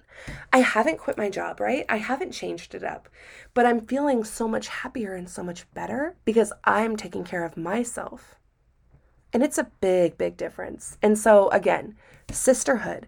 I 0.52 0.58
haven't 0.58 0.98
quit 0.98 1.16
my 1.16 1.30
job, 1.30 1.60
right? 1.60 1.84
I 1.88 1.96
haven't 1.96 2.32
changed 2.32 2.74
it 2.74 2.82
up, 2.82 3.08
but 3.54 3.66
I'm 3.66 3.86
feeling 3.86 4.24
so 4.24 4.48
much 4.48 4.68
happier 4.68 5.14
and 5.14 5.28
so 5.28 5.42
much 5.42 5.72
better 5.74 6.16
because 6.24 6.52
I'm 6.64 6.96
taking 6.96 7.24
care 7.24 7.44
of 7.44 7.56
myself. 7.56 8.36
And 9.36 9.42
it's 9.42 9.58
a 9.58 9.70
big, 9.82 10.16
big 10.16 10.38
difference. 10.38 10.96
And 11.02 11.18
so, 11.18 11.50
again, 11.50 11.94
sisterhood, 12.30 13.06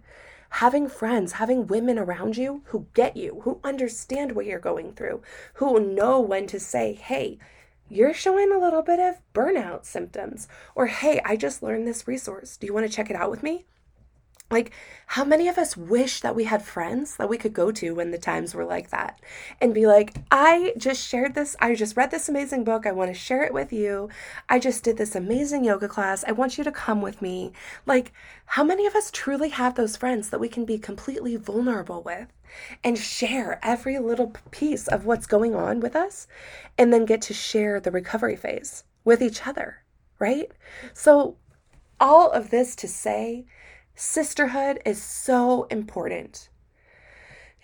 having 0.50 0.86
friends, 0.86 1.32
having 1.32 1.66
women 1.66 1.98
around 1.98 2.36
you 2.36 2.60
who 2.66 2.86
get 2.92 3.16
you, 3.16 3.40
who 3.44 3.60
understand 3.64 4.32
what 4.32 4.44
you're 4.44 4.58
going 4.58 4.92
through, 4.92 5.22
who 5.54 5.80
know 5.80 6.20
when 6.20 6.46
to 6.48 6.60
say, 6.60 6.92
hey, 6.92 7.38
you're 7.88 8.12
showing 8.12 8.52
a 8.52 8.58
little 8.58 8.82
bit 8.82 9.00
of 9.00 9.22
burnout 9.32 9.86
symptoms. 9.86 10.48
Or, 10.74 10.88
hey, 10.88 11.22
I 11.24 11.34
just 11.36 11.62
learned 11.62 11.86
this 11.86 12.06
resource. 12.06 12.58
Do 12.58 12.66
you 12.66 12.74
want 12.74 12.86
to 12.86 12.92
check 12.92 13.08
it 13.08 13.16
out 13.16 13.30
with 13.30 13.42
me? 13.42 13.64
Like, 14.50 14.72
how 15.08 15.24
many 15.24 15.46
of 15.46 15.58
us 15.58 15.76
wish 15.76 16.22
that 16.22 16.34
we 16.34 16.44
had 16.44 16.62
friends 16.62 17.16
that 17.16 17.28
we 17.28 17.36
could 17.36 17.52
go 17.52 17.70
to 17.70 17.94
when 17.94 18.12
the 18.12 18.18
times 18.18 18.54
were 18.54 18.64
like 18.64 18.88
that 18.88 19.20
and 19.60 19.74
be 19.74 19.86
like, 19.86 20.16
I 20.30 20.72
just 20.78 21.06
shared 21.06 21.34
this, 21.34 21.54
I 21.60 21.74
just 21.74 21.98
read 21.98 22.10
this 22.10 22.30
amazing 22.30 22.64
book, 22.64 22.86
I 22.86 22.92
want 22.92 23.12
to 23.12 23.18
share 23.18 23.42
it 23.42 23.52
with 23.52 23.74
you. 23.74 24.08
I 24.48 24.58
just 24.58 24.84
did 24.84 24.96
this 24.96 25.14
amazing 25.14 25.64
yoga 25.64 25.86
class, 25.86 26.24
I 26.26 26.32
want 26.32 26.56
you 26.56 26.64
to 26.64 26.72
come 26.72 27.02
with 27.02 27.20
me. 27.20 27.52
Like, 27.84 28.12
how 28.46 28.64
many 28.64 28.86
of 28.86 28.94
us 28.94 29.10
truly 29.10 29.50
have 29.50 29.74
those 29.74 29.98
friends 29.98 30.30
that 30.30 30.40
we 30.40 30.48
can 30.48 30.64
be 30.64 30.78
completely 30.78 31.36
vulnerable 31.36 32.02
with 32.02 32.28
and 32.82 32.98
share 32.98 33.60
every 33.62 33.98
little 33.98 34.32
piece 34.50 34.88
of 34.88 35.04
what's 35.04 35.26
going 35.26 35.54
on 35.54 35.80
with 35.80 35.94
us 35.94 36.26
and 36.78 36.90
then 36.90 37.04
get 37.04 37.20
to 37.22 37.34
share 37.34 37.80
the 37.80 37.90
recovery 37.90 38.36
phase 38.36 38.84
with 39.04 39.22
each 39.22 39.46
other, 39.46 39.82
right? 40.18 40.50
So, 40.94 41.36
all 42.00 42.30
of 42.30 42.50
this 42.50 42.76
to 42.76 42.88
say, 42.88 43.44
Sisterhood 44.00 44.80
is 44.86 45.02
so 45.02 45.64
important. 45.72 46.50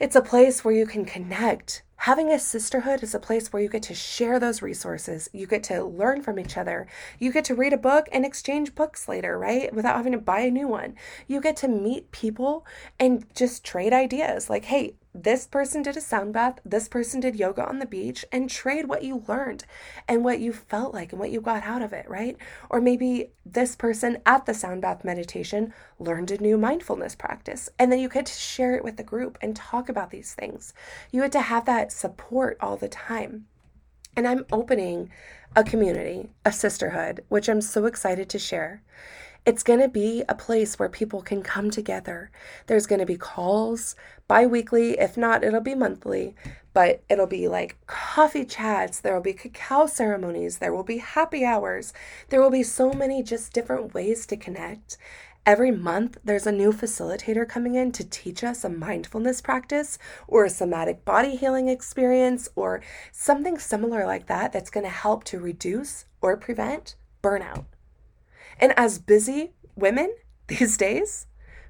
It's 0.01 0.17
a 0.17 0.21
place 0.21 0.65
where 0.65 0.75
you 0.75 0.85
can 0.85 1.05
connect. 1.05 1.85
Having 2.05 2.33
a 2.33 2.39
sisterhood 2.39 3.03
is 3.03 3.15
a 3.15 3.19
place 3.19 3.51
where 3.51 3.63
you 3.63 3.71
get 3.71 3.85
to 3.85 3.95
share 3.95 4.39
those 4.39 4.61
resources. 4.61 5.31
You 5.33 5.47
get 5.47 5.63
to 5.63 5.83
learn 5.83 6.21
from 6.21 6.39
each 6.39 6.59
other. 6.59 6.87
You 7.19 7.33
get 7.33 7.47
to 7.47 7.55
read 7.55 7.73
a 7.73 7.79
book 7.79 8.11
and 8.13 8.27
exchange 8.27 8.75
books 8.75 9.09
later, 9.09 9.39
right? 9.39 9.75
Without 9.75 9.97
having 9.97 10.13
to 10.13 10.19
buy 10.19 10.41
a 10.41 10.51
new 10.51 10.69
one. 10.69 10.97
You 11.27 11.41
get 11.41 11.57
to 11.57 11.69
meet 11.69 12.13
people 12.13 12.67
and 13.01 13.25
just 13.35 13.65
trade 13.65 13.95
ideas. 13.95 14.51
Like, 14.51 14.67
hey, 14.67 14.97
this 15.17 15.47
person 15.47 15.83
did 15.83 15.97
a 15.97 16.01
sound 16.01 16.33
bath, 16.33 16.59
this 16.65 16.89
person 16.89 17.21
did 17.21 17.37
yoga 17.37 17.65
on 17.65 17.79
the 17.79 17.87
beach, 17.87 18.25
and 18.33 18.51
trade 18.51 18.87
what 18.87 19.05
you 19.05 19.23
learned 19.29 19.65
and 20.09 20.25
what 20.25 20.41
you 20.41 20.53
felt 20.53 20.93
like 20.93 21.13
and 21.13 21.21
what 21.21 21.31
you 21.31 21.41
got 21.41 21.63
out 21.63 21.83
of 21.83 21.93
it, 21.93 22.09
right? 22.09 22.37
Or 22.69 22.81
maybe 22.81 23.31
this 23.47 23.77
person 23.77 24.19
at 24.27 24.45
the 24.45 24.55
sound 24.55 24.83
bath 24.83 25.05
meditation 25.05 25.73
learned 26.01 26.33
a 26.33 26.39
new 26.39 26.59
mindfulness 26.59 27.15
practice, 27.15 27.69
and 27.79 27.93
then 27.93 28.01
you 28.01 28.09
get 28.09 28.27
to 28.27 28.33
share 28.33 28.75
it 28.75 28.83
with 28.83 28.97
the 28.97 29.05
group 29.05 29.39
and 29.41 29.55
talk 29.55 29.89
about 29.89 30.11
these 30.11 30.35
things. 30.35 30.75
You 31.13 31.23
get 31.23 31.33
to 31.33 31.43
have 31.43 31.65
that 31.67 31.93
support 31.95 32.57
all 32.61 32.77
the 32.77 32.89
time. 32.89 33.47
And 34.17 34.27
I'm 34.27 34.47
opening 34.53 35.11
a 35.57 35.65
community, 35.65 36.31
a 36.45 36.53
sisterhood, 36.53 37.25
which 37.29 37.49
I'm 37.49 37.61
so 37.61 37.87
excited 37.87 38.29
to 38.31 38.39
share. 38.39 38.83
It's 39.47 39.63
going 39.63 39.81
to 39.81 39.89
be 39.89 40.25
a 40.29 40.35
place 40.35 40.79
where 40.79 40.89
people 40.89 41.21
can 41.21 41.43
come 41.43 41.71
together. 41.71 42.31
There's 42.67 42.87
going 42.87 43.01
to 43.01 43.07
be 43.07 43.19
calls 43.19 43.95
bi 44.27 44.47
weekly. 44.47 44.99
If 44.99 45.17
not, 45.17 45.45
it'll 45.45 45.61
be 45.61 45.75
monthly, 45.75 46.35
but 46.73 47.03
it'll 47.11 47.27
be 47.27 47.47
like 47.47 47.77
coffee 47.87 48.47
chats. 48.47 49.01
There 49.01 49.15
will 49.15 49.21
be 49.21 49.35
cacao 49.35 49.87
ceremonies. 49.87 50.59
There 50.59 50.73
will 50.73 50.83
be 50.83 50.99
happy 50.99 51.45
hours. 51.45 51.93
There 52.31 52.41
will 52.41 52.51
be 52.51 52.63
so 52.63 52.93
many 52.93 53.23
just 53.23 53.53
different 53.53 53.93
ways 53.93 54.27
to 54.27 54.37
connect. 54.37 54.97
Every 55.47 55.71
month, 55.71 56.17
there's 56.25 56.47
a 56.47 56.53
new 56.53 56.73
facilitator 56.73 57.47
coming 57.47 57.75
in 57.75 57.93
to 57.93 58.05
teach 58.09 58.43
us 58.43 58.65
a 58.65 58.71
mindfulness 58.71 59.43
practice 59.43 59.99
or 60.27 60.47
a 60.47 60.51
somatic 60.51 61.05
body 61.05 61.37
healing 61.37 61.69
experience 61.69 62.49
or 62.57 62.81
something 63.13 63.59
similar 63.59 64.07
like 64.07 64.27
that 64.27 64.53
that's 64.53 64.71
going 64.71 64.85
to 64.85 64.91
help 64.91 65.23
to 65.25 65.39
reduce 65.39 66.07
or 66.23 66.39
prevent 66.39 66.95
burnout. 67.23 67.67
And 68.59 68.73
as 68.79 68.99
busy 68.99 69.53
women 69.77 70.15
these 70.47 70.79
days, 70.79 71.27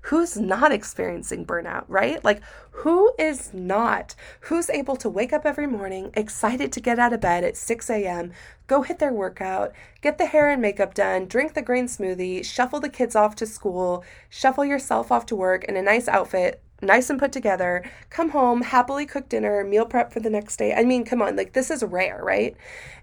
who's 0.09 0.37
not 0.37 0.71
experiencing 0.71 1.47
burnout, 1.47 1.85
right? 1.89 2.23
Like, 2.23 2.43
who 2.73 3.15
is 3.19 3.55
not? 3.55 4.15
Who's 4.41 4.69
able 4.69 4.97
to 4.97 5.09
wake 5.09 5.33
up 5.33 5.47
every 5.47 5.67
morning 5.67 6.11
excited 6.13 6.73
to 6.73 6.81
get 6.81 6.99
out 6.99 7.15
of 7.15 7.23
bed 7.23 7.43
at 7.43 7.57
6 7.57 7.89
a.m., 7.89 8.33
go 8.67 8.83
hit 8.83 8.99
their 8.99 9.15
workout, 9.15 9.73
get 10.03 10.19
the 10.19 10.27
hair 10.27 10.51
and 10.51 10.61
makeup 10.61 10.93
done, 10.93 11.27
drink 11.27 11.55
the 11.55 11.63
green 11.63 11.87
smoothie, 11.87 12.45
shuffle 12.45 12.81
the 12.81 12.91
kids 12.91 13.17
off 13.17 13.35
to 13.37 13.47
school, 13.47 14.05
shuffle 14.29 14.65
yourself 14.65 15.11
off 15.11 15.25
to 15.25 15.37
work 15.37 15.65
in 15.65 15.77
a 15.77 15.83
nice 15.83 16.07
outfit, 16.07 16.61
nice 16.83 17.09
and 17.09 17.19
put 17.19 17.33
together, 17.33 17.83
come 18.11 18.29
home, 18.31 18.61
happily 18.61 19.07
cook 19.07 19.31
dinner, 19.31 19.65
meal 19.65 19.87
prep 19.87 20.13
for 20.13 20.21
the 20.21 20.29
next 20.29 20.59
day. 20.59 20.75
I 20.75 20.85
mean, 20.85 21.07
come 21.07 21.23
on, 21.23 21.35
like 21.35 21.55
this 21.55 21.71
is 21.71 21.83
rare, 21.83 22.21
right? 22.23 22.55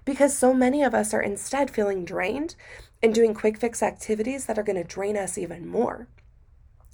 Because 0.05 0.37
so 0.37 0.53
many 0.53 0.83
of 0.83 0.93
us 0.93 1.15
are 1.15 1.21
instead 1.21 1.71
feeling 1.71 2.05
drained 2.05 2.53
and 3.01 3.11
doing 3.11 3.33
quick 3.33 3.57
fix 3.57 3.81
activities 3.81 4.45
that 4.45 4.59
are 4.59 4.63
going 4.63 4.75
to 4.75 4.83
drain 4.83 5.17
us 5.17 5.35
even 5.35 5.67
more. 5.67 6.07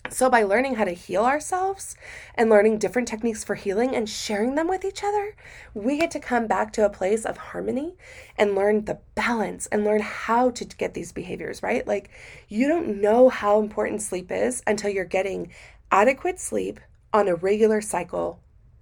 So, 0.10 0.30
by 0.30 0.44
learning 0.44 0.76
how 0.76 0.86
to 0.86 0.92
heal 0.92 1.26
ourselves 1.26 1.96
and 2.36 2.50
learning 2.50 2.80
different 2.80 3.08
techniques 3.08 3.44
for 3.44 3.56
healing 3.56 3.96
and 3.96 4.10
sharing 4.10 4.56
them 4.56 4.68
with 4.68 4.86
each 4.86 5.04
other, 5.04 5.36
we 5.74 5.98
get 5.98 6.12
to 6.12 6.20
come 6.20 6.48
back 6.48 6.72
to 6.74 6.86
a 6.86 6.90
place 6.90 7.26
of 7.26 7.38
harmony 7.38 7.96
and 8.38 8.56
learn 8.56 8.86
the 8.86 9.00
balance 9.16 9.68
and 9.68 9.84
learn 9.84 10.02
how 10.02 10.50
to 10.52 10.66
get 10.66 10.94
these 10.94 11.12
behaviors, 11.12 11.62
right? 11.62 11.86
Like, 11.86 12.10
you 12.48 12.68
don't 12.68 13.02
know 13.02 13.30
how 13.30 13.60
important 13.60 14.02
sleep 14.02 14.32
is 14.32 14.64
until 14.66 14.90
you're 14.90 15.06
getting 15.06 15.52
adequate 15.92 16.40
sleep 16.40 16.80
on 17.14 17.28
a 17.28 17.36
regular 17.36 17.82
cycle 17.82 18.40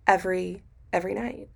every 0.08 0.64
every 0.94 1.14
night. 1.14 1.50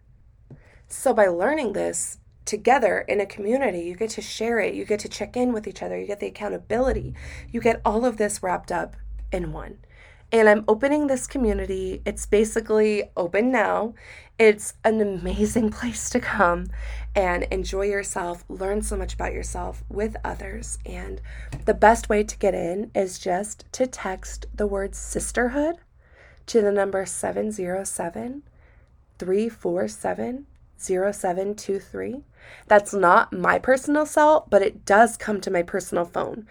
So 0.88 1.14
by 1.14 1.28
learning 1.28 1.74
this 1.74 2.18
together 2.46 3.06
in 3.08 3.22
a 3.22 3.26
community, 3.26 3.82
you 3.82 3.96
get 3.96 4.10
to 4.12 4.22
share 4.22 4.60
it, 4.60 4.74
you 4.74 4.84
get 4.84 5.00
to 5.02 5.10
check 5.10 5.38
in 5.38 5.54
with 5.54 5.68
each 5.68 5.84
other, 5.84 6.00
you 6.00 6.08
get 6.08 6.20
the 6.20 6.28
accountability. 6.28 7.14
You 7.52 7.62
get 7.62 7.82
all 7.86 8.06
of 8.06 8.18
this 8.18 8.42
wrapped 8.42 8.72
up 8.72 8.96
in 9.32 9.52
one. 9.52 9.78
And 10.32 10.48
I'm 10.48 10.64
opening 10.68 11.08
this 11.08 11.26
community. 11.26 12.02
It's 12.06 12.26
basically 12.26 13.04
open 13.18 13.52
now. 13.52 13.96
It's 14.38 14.76
an 14.84 15.02
amazing 15.02 15.70
place 15.72 16.10
to 16.12 16.20
come 16.20 16.68
and 17.16 17.44
enjoy 17.44 17.86
yourself, 17.86 18.46
learn 18.48 18.84
so 18.84 18.96
much 18.96 19.16
about 19.16 19.34
yourself 19.34 19.84
with 19.90 20.16
others. 20.24 20.78
And 20.86 21.20
the 21.66 21.74
best 21.74 22.10
way 22.10 22.24
to 22.24 22.38
get 22.38 22.54
in 22.54 22.92
is 22.94 23.18
just 23.18 23.66
to 23.74 23.88
text 23.88 24.46
the 24.54 24.68
word 24.68 24.94
sisterhood 24.94 25.78
to 26.46 26.62
the 26.62 26.72
number 26.72 27.06
707 27.06 28.44
347 29.18 30.46
0723. 30.78 32.24
That's 32.68 32.94
not 32.94 33.34
my 33.34 33.60
personal 33.60 34.06
cell, 34.06 34.48
but 34.50 34.62
it 34.62 34.86
does 34.86 35.18
come 35.18 35.42
to 35.42 35.52
my 35.52 35.62
personal 35.62 36.06
phone 36.06 36.48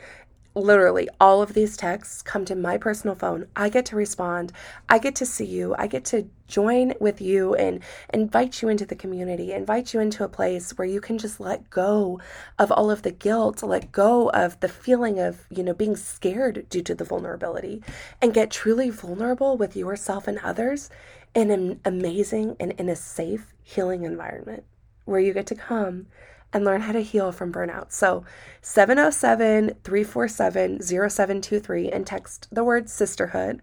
literally 0.55 1.09
all 1.21 1.43
of 1.43 1.55
these 1.55 1.77
texts 1.77 2.23
come 2.23 2.45
to 2.45 2.55
my 2.55 2.77
personal 2.77 3.15
phone. 3.15 3.47
I 3.55 3.69
get 3.69 3.87
to 3.87 3.97
respond. 3.97 4.53
I 4.89 4.99
get 4.99 5.15
to 5.17 5.27
see 5.27 5.45
you. 5.45 5.75
I 5.79 5.87
get 5.87 6.05
to 6.07 6.29
join 6.47 6.95
with 7.01 7.21
you 7.21 7.55
and 7.55 7.81
invite 8.13 8.63
you 8.63 8.69
into 8.69 8.87
the 8.87 8.97
community, 8.97 9.53
invite 9.53 9.93
you 9.93 10.01
into 10.01 10.25
a 10.25 10.29
place 10.29 10.77
where 10.77 10.89
you 10.89 11.01
can 11.01 11.19
just 11.19 11.41
let 11.41 11.71
go 11.71 12.21
of 12.59 12.73
all 12.73 12.91
of 12.91 13.03
the 13.03 13.11
guilt, 13.11 13.63
let 13.63 13.93
go 13.93 14.31
of 14.31 14.59
the 14.61 14.69
feeling 14.69 15.19
of, 15.19 15.47
you 15.51 15.63
know, 15.63 15.75
being 15.75 15.97
scared 15.97 16.67
due 16.69 16.83
to 16.83 16.95
the 16.95 17.05
vulnerability 17.05 17.83
and 18.21 18.35
get 18.35 18.51
truly 18.51 18.91
vulnerable 18.91 19.57
with 19.57 19.77
yourself 19.77 20.27
and 20.27 20.39
others 20.39 20.91
in 21.35 21.51
an 21.51 21.81
amazing 21.85 22.57
and 22.59 22.73
in 22.73 22.89
a 22.89 22.97
safe 22.97 23.55
healing 23.63 24.05
environment 24.05 24.65
where 25.05 25.21
you 25.21 25.33
get 25.33 25.47
to 25.47 25.55
come 25.55 26.07
and 26.53 26.65
learn 26.65 26.83
how 26.83 26.93
to 26.93 27.03
heal 27.03 27.33
from 27.33 27.53
burnout. 27.53 27.93
So 27.93 28.25
707 28.63 29.77
347 29.85 30.83
0723 30.83 31.91
and 31.91 32.07
text 32.07 32.49
the 32.51 32.65
word 32.65 32.89
sisterhood. 32.89 33.61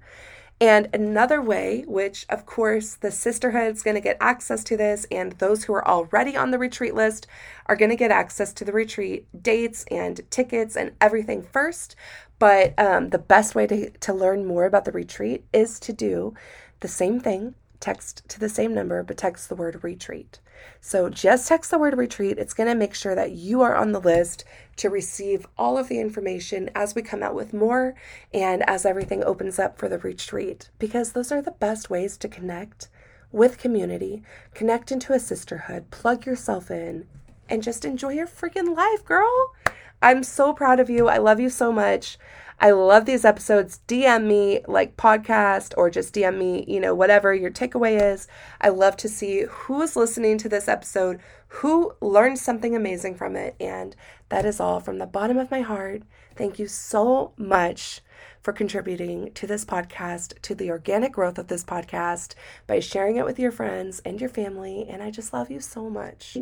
And 0.62 0.88
another 0.93 1.41
way, 1.41 1.84
which 1.86 2.26
of 2.30 2.45
course 2.45 2.95
the 2.95 3.12
sisterhood 3.12 3.74
is 3.74 3.84
going 3.84 3.95
to 3.95 4.02
get 4.02 4.17
access 4.21 4.63
to 4.65 4.78
this, 4.78 5.06
and 5.12 5.34
those 5.34 5.65
who 5.65 5.74
are 5.74 5.86
already 5.86 6.38
on 6.38 6.52
the 6.52 6.60
retreat 6.60 6.95
list 6.95 7.28
are 7.65 7.76
going 7.76 7.91
to 7.91 7.98
get 7.98 8.12
access 8.12 8.54
to 8.54 8.65
the 8.65 8.71
retreat 8.71 9.28
dates 9.43 9.84
and 9.91 10.21
tickets 10.30 10.78
and 10.78 10.93
everything 11.02 11.43
first. 11.43 11.98
But 12.39 12.78
um, 12.80 13.10
the 13.10 13.17
best 13.17 13.54
way 13.54 13.67
to, 13.67 13.89
to 13.89 14.13
learn 14.13 14.45
more 14.45 14.65
about 14.65 14.86
the 14.86 14.91
retreat 14.91 15.45
is 15.52 15.80
to 15.82 15.93
do 15.93 16.34
the 16.80 16.88
same 16.88 17.19
thing 17.19 17.56
text 17.86 18.28
to 18.28 18.39
the 18.39 18.50
same 18.50 18.74
number, 18.74 19.04
but 19.04 19.15
text 19.15 19.48
the 19.48 19.56
word 19.56 19.84
retreat. 19.84 20.39
So 20.82 21.08
just 21.08 21.48
text 21.48 21.69
the 21.69 21.78
word 21.78 21.95
retreat. 21.95 22.39
It's 22.39 22.56
going 22.56 22.67
to 22.67 22.74
make 22.74 22.95
sure 22.95 23.13
that 23.13 23.34
you 23.34 23.62
are 23.62 23.76
on 23.76 23.91
the 23.91 24.02
list 24.02 24.43
to 24.78 24.89
receive 24.89 25.45
all 25.56 25.78
of 25.78 25.88
the 25.88 26.00
information 26.00 26.71
as 26.74 26.95
we 26.95 27.04
come 27.04 27.21
out 27.21 27.36
with 27.36 27.54
more 27.54 27.93
and 28.34 28.67
as 28.67 28.88
everything 28.88 29.24
opens 29.24 29.60
up 29.60 29.78
for 29.78 29.88
the 29.88 30.00
retreat, 30.00 30.71
because 30.80 31.12
those 31.12 31.32
are 31.32 31.43
the 31.43 31.52
best 31.52 31.91
ways 31.91 32.17
to 32.17 32.28
connect 32.28 32.89
with 33.32 33.60
community, 33.60 34.24
connect 34.56 34.91
into 34.91 35.13
a 35.13 35.19
sisterhood, 35.19 35.91
plug 35.91 36.26
yourself 36.26 36.71
in, 36.71 37.06
and 37.48 37.62
just 37.62 37.86
enjoy 37.86 38.13
your 38.13 38.26
freaking 38.26 38.76
life, 38.76 39.06
girl. 39.06 39.54
I'm 40.02 40.24
so 40.24 40.54
proud 40.54 40.80
of 40.80 40.89
you. 40.89 41.08
I 41.08 41.19
love 41.19 41.39
you 41.39 41.50
so 41.50 41.71
much. 41.71 42.17
I 42.60 42.72
love 42.72 43.06
these 43.06 43.26
episodes. 43.26 43.82
DM 43.88 44.26
me 44.26 44.62
like 44.68 44.98
podcast 44.98 45.74
or 45.78 45.89
just 45.89 46.13
DM 46.13 46.38
me, 46.38 46.65
you 46.68 46.80
know, 46.80 46.96
whatever 46.96 47.34
your 47.34 47.52
takeaway 47.52 48.02
is. 48.02 48.28
I 48.62 48.70
love 48.70 48.98
to 48.98 49.10
see 49.10 49.46
who's 49.50 49.96
listening 49.96 50.38
to 50.39 50.50
this 50.50 50.68
episode, 50.68 51.20
who 51.48 51.94
learned 52.02 52.39
something 52.39 52.76
amazing 52.76 53.15
from 53.15 53.36
it. 53.36 53.56
And 53.60 53.96
that 54.30 54.46
is 54.46 54.60
all 54.60 54.80
from 54.80 54.98
the 54.98 55.06
bottom 55.06 55.38
of 55.38 55.52
my 55.52 55.62
heart. 55.62 56.04
Thank 56.36 56.60
you 56.60 56.68
so 56.68 57.34
much 57.38 58.02
for 58.41 58.54
contributing 58.54 59.32
to 59.34 59.48
this 59.48 59.65
podcast, 59.65 60.39
to 60.41 60.54
the 60.54 60.70
organic 60.70 61.13
growth 61.13 61.38
of 61.38 61.48
this 61.48 61.63
podcast 61.63 62.36
by 62.68 62.80
sharing 62.80 63.18
it 63.18 63.26
with 63.26 63.39
your 63.39 63.52
friends 63.52 64.02
and 64.06 64.20
your 64.20 64.30
family. 64.30 64.86
And 64.88 65.02
I 65.02 65.12
just 65.12 65.34
love 65.34 65.50
you 65.50 65.60
so 65.60 65.89
much. 65.89 66.38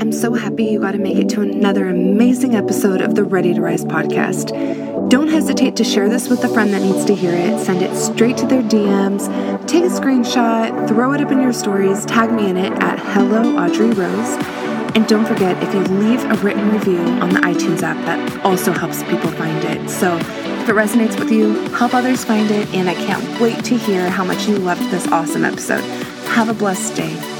I'm 0.00 0.10
so 0.10 0.34
happy 0.34 0.64
you 0.64 0.80
got 0.80 0.92
to 0.92 0.98
make 0.98 1.18
it 1.18 1.28
to 1.30 1.42
another 1.42 1.88
amazing 1.88 2.56
episode 2.56 3.00
of 3.00 3.14
the 3.14 3.22
Ready 3.22 3.54
to 3.54 3.60
Rise 3.60 3.84
podcast. 3.84 4.48
Don't 5.08 5.28
hesitate 5.28 5.76
to 5.76 5.84
share 5.84 6.08
this 6.08 6.28
with 6.28 6.42
a 6.42 6.48
friend 6.48 6.72
that 6.74 6.82
needs 6.82 7.04
to 7.04 7.14
hear 7.14 7.32
it. 7.32 7.64
Send 7.64 7.80
it 7.80 7.94
straight 7.96 8.36
to 8.38 8.46
their 8.46 8.62
DMs, 8.62 9.28
take 9.68 9.84
a 9.84 9.88
screenshot, 9.88 10.88
throw 10.88 11.12
it 11.12 11.20
up 11.20 11.30
in 11.30 11.40
your 11.40 11.52
stories, 11.52 12.04
tag 12.06 12.32
me 12.32 12.50
in 12.50 12.56
it 12.56 12.72
at 12.82 12.98
Hello 12.98 13.56
Audrey 13.56 13.90
Rose. 13.90 14.36
And 14.96 15.06
don't 15.06 15.26
forget, 15.26 15.62
if 15.62 15.72
you 15.72 15.80
leave 15.96 16.24
a 16.24 16.34
written 16.42 16.72
review 16.72 16.98
on 16.98 17.30
the 17.30 17.40
iTunes 17.40 17.82
app, 17.82 17.96
that 18.04 18.44
also 18.44 18.72
helps 18.72 19.02
people 19.04 19.30
find 19.30 19.64
it. 19.64 19.88
So 19.88 20.16
if 20.16 20.68
it 20.68 20.74
resonates 20.74 21.18
with 21.18 21.30
you, 21.30 21.54
help 21.68 21.94
others 21.94 22.24
find 22.24 22.50
it. 22.50 22.72
And 22.74 22.90
I 22.90 22.94
can't 22.94 23.40
wait 23.40 23.64
to 23.66 23.76
hear 23.76 24.10
how 24.10 24.24
much 24.24 24.48
you 24.48 24.56
loved 24.56 24.90
this 24.90 25.06
awesome 25.08 25.44
episode. 25.44 25.84
Have 26.30 26.48
a 26.48 26.54
blessed 26.54 26.96
day. 26.96 27.33